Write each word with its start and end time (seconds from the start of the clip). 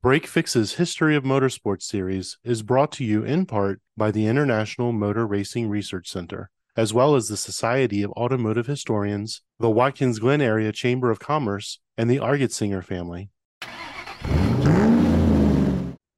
Break 0.00 0.28
Fix's 0.28 0.74
History 0.74 1.16
of 1.16 1.24
Motorsports 1.24 1.82
series 1.82 2.38
is 2.44 2.62
brought 2.62 2.92
to 2.92 3.04
you 3.04 3.24
in 3.24 3.46
part 3.46 3.80
by 3.96 4.12
the 4.12 4.28
International 4.28 4.92
Motor 4.92 5.26
Racing 5.26 5.68
Research 5.68 6.08
Center, 6.08 6.50
as 6.76 6.94
well 6.94 7.16
as 7.16 7.26
the 7.26 7.36
Society 7.36 8.04
of 8.04 8.12
Automotive 8.12 8.68
Historians, 8.68 9.42
the 9.58 9.68
Watkins 9.68 10.20
Glen 10.20 10.40
Area 10.40 10.70
Chamber 10.70 11.10
of 11.10 11.18
Commerce, 11.18 11.80
and 11.96 12.08
the 12.08 12.18
Argetsinger 12.18 12.84
family. 12.84 13.30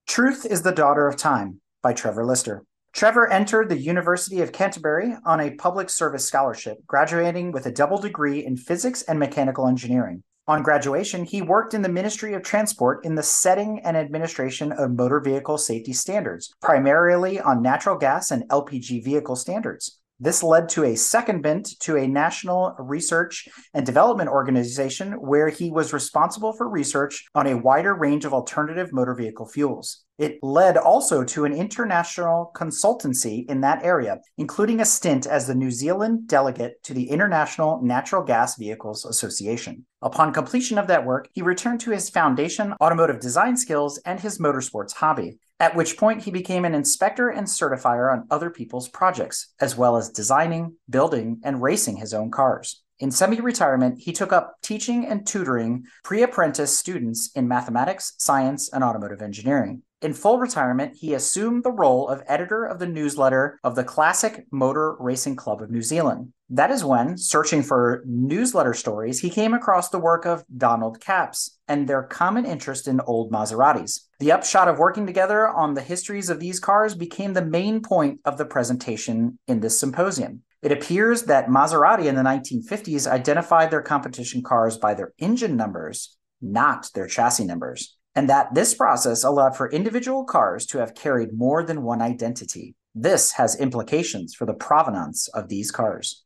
Truth 0.06 0.44
is 0.44 0.60
the 0.60 0.72
Daughter 0.72 1.08
of 1.08 1.16
Time 1.16 1.62
by 1.82 1.94
Trevor 1.94 2.26
Lister. 2.26 2.64
Trevor 2.92 3.32
entered 3.32 3.70
the 3.70 3.80
University 3.80 4.42
of 4.42 4.52
Canterbury 4.52 5.16
on 5.24 5.40
a 5.40 5.54
public 5.54 5.88
service 5.88 6.26
scholarship, 6.26 6.86
graduating 6.86 7.50
with 7.50 7.64
a 7.64 7.72
double 7.72 7.98
degree 7.98 8.44
in 8.44 8.58
physics 8.58 9.00
and 9.00 9.18
mechanical 9.18 9.66
engineering. 9.66 10.22
On 10.50 10.64
graduation, 10.64 11.26
he 11.26 11.42
worked 11.42 11.74
in 11.74 11.82
the 11.82 11.88
Ministry 11.88 12.34
of 12.34 12.42
Transport 12.42 13.04
in 13.04 13.14
the 13.14 13.22
setting 13.22 13.78
and 13.84 13.96
administration 13.96 14.72
of 14.72 14.90
motor 14.90 15.20
vehicle 15.20 15.58
safety 15.58 15.92
standards, 15.92 16.52
primarily 16.60 17.38
on 17.38 17.62
natural 17.62 17.96
gas 17.96 18.32
and 18.32 18.42
LPG 18.48 19.05
vehicle 19.05 19.36
standards. 19.36 19.99
This 20.23 20.42
led 20.42 20.69
to 20.70 20.84
a 20.84 20.97
second 20.97 21.41
bent 21.41 21.80
to 21.80 21.97
a 21.97 22.06
national 22.06 22.74
research 22.78 23.48
and 23.73 23.87
development 23.87 24.28
organization 24.28 25.12
where 25.12 25.48
he 25.48 25.70
was 25.70 25.95
responsible 25.95 26.52
for 26.52 26.69
research 26.69 27.24
on 27.34 27.47
a 27.47 27.56
wider 27.56 27.95
range 27.95 28.27
of 28.27 28.34
alternative 28.34 28.92
motor 28.92 29.14
vehicle 29.14 29.47
fuels. 29.47 30.05
It 30.19 30.38
led 30.42 30.77
also 30.77 31.25
to 31.25 31.47
an 31.47 31.55
international 31.55 32.52
consultancy 32.55 33.48
in 33.48 33.62
that 33.62 33.83
area, 33.83 34.20
including 34.37 34.80
a 34.80 34.84
stint 34.84 35.27
as 35.27 35.47
the 35.47 35.55
New 35.55 35.70
Zealand 35.70 36.28
delegate 36.28 36.83
to 36.83 36.92
the 36.92 37.09
International 37.09 37.80
Natural 37.83 38.23
Gas 38.23 38.59
Vehicles 38.59 39.06
Association. 39.06 39.87
Upon 40.02 40.34
completion 40.34 40.77
of 40.77 40.89
that 40.89 41.06
work, 41.06 41.30
he 41.33 41.41
returned 41.41 41.80
to 41.80 41.92
his 41.92 42.11
foundation 42.11 42.75
automotive 42.83 43.20
design 43.20 43.56
skills 43.56 43.98
and 44.05 44.20
his 44.20 44.39
motorsports 44.39 44.92
hobby 44.92 45.39
at 45.60 45.77
which 45.77 45.98
point 45.98 46.23
he 46.23 46.30
became 46.30 46.64
an 46.64 46.74
inspector 46.74 47.28
and 47.28 47.46
certifier 47.46 48.11
on 48.11 48.27
other 48.30 48.48
people's 48.50 48.89
projects, 48.89 49.53
as 49.61 49.77
well 49.77 49.97
as 49.97 50.08
designing, 50.08 50.75
building, 50.89 51.39
and 51.44 51.62
racing 51.62 51.98
his 51.98 52.14
own 52.14 52.30
cars. 52.30 52.83
In 52.98 53.11
semi 53.11 53.41
retirement, 53.41 53.98
he 53.98 54.12
took 54.12 54.33
up 54.33 54.56
teaching 54.62 55.06
and 55.06 55.27
tutoring 55.27 55.84
pre 56.03 56.22
apprentice 56.22 56.77
students 56.77 57.31
in 57.34 57.47
mathematics, 57.47 58.14
science, 58.19 58.70
and 58.72 58.83
automotive 58.83 59.22
engineering. 59.22 59.83
In 60.03 60.15
full 60.15 60.39
retirement, 60.39 60.97
he 60.97 61.12
assumed 61.12 61.62
the 61.62 61.70
role 61.70 62.09
of 62.09 62.23
editor 62.27 62.65
of 62.65 62.79
the 62.79 62.87
newsletter 62.87 63.61
of 63.62 63.75
the 63.75 63.84
Classic 63.84 64.47
Motor 64.51 64.97
Racing 64.98 65.37
Club 65.37 65.61
of 65.61 65.70
New 65.70 65.83
Zealand. 65.83 66.33
That 66.48 66.70
is 66.70 66.83
when, 66.83 67.19
searching 67.19 67.62
for 67.62 68.03
newsletter 68.06 68.73
stories, 68.73 69.21
he 69.21 69.28
came 69.28 69.53
across 69.53 69.91
the 69.91 69.98
work 69.98 70.25
of 70.25 70.43
Donald 70.56 71.03
Capps 71.03 71.59
and 71.69 71.87
their 71.87 72.03
common 72.03 72.47
interest 72.47 72.89
in 72.89 73.03
old 73.03 73.31
Maseratis. 73.31 74.06
The 74.21 74.33
upshot 74.33 74.69
of 74.69 74.78
working 74.78 75.06
together 75.06 75.47
on 75.47 75.75
the 75.75 75.83
histories 75.83 76.31
of 76.31 76.41
these 76.41 76.61
cars 76.61 76.95
became 76.95 77.34
the 77.34 77.45
main 77.45 77.83
point 77.83 78.21
of 78.25 78.39
the 78.39 78.47
presentation 78.47 79.39
in 79.47 79.61
this 79.61 79.78
symposium. 79.78 80.45
It 80.62 80.73
appears 80.73 81.25
that 81.25 81.48
Maserati 81.48 82.06
in 82.06 82.15
the 82.15 82.23
1950s 82.23 83.06
identified 83.06 83.71
their 83.71 83.83
competition 83.83 84.43
cars 84.43 84.78
by 84.78 84.95
their 84.95 85.12
engine 85.19 85.56
numbers, 85.56 86.17
not 86.41 86.89
their 86.95 87.06
chassis 87.06 87.45
numbers 87.45 87.98
and 88.14 88.28
that 88.28 88.55
this 88.55 88.75
process 88.75 89.25
allowed 89.25 89.56
for 89.56 89.70
individual 89.70 90.25
cars 90.25 90.66
to 90.66 90.78
have 90.78 90.94
carried 90.94 91.33
more 91.33 91.62
than 91.62 91.83
one 91.83 92.03
identity. 92.03 92.75
This 92.94 93.33
has 93.33 93.58
implications 93.61 94.34
for 94.34 94.47
the 94.47 94.55
provenance 94.55 95.28
of 95.28 95.48
these 95.48 95.70
cars. 95.70 96.25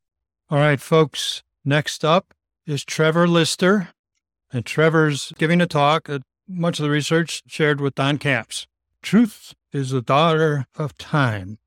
All 0.49 0.59
right, 0.59 0.81
folks. 0.81 1.43
Next 1.65 2.05
up 2.05 2.35
is 2.67 2.85
Trevor 2.85 3.27
Lister. 3.27 3.89
And 4.53 4.65
Trevor's 4.65 5.33
giving 5.37 5.61
a 5.61 5.67
talk, 5.67 6.09
uh, 6.09 6.21
much 6.47 6.79
of 6.79 6.85
the 6.85 6.91
research 6.91 7.43
shared 7.47 7.81
with 7.81 7.97
Don 7.97 8.19
Capps. 8.19 8.67
Truth 9.03 9.55
is 9.73 9.91
the 9.91 10.01
daughter 10.01 10.67
of 10.77 10.97
time 10.97 11.59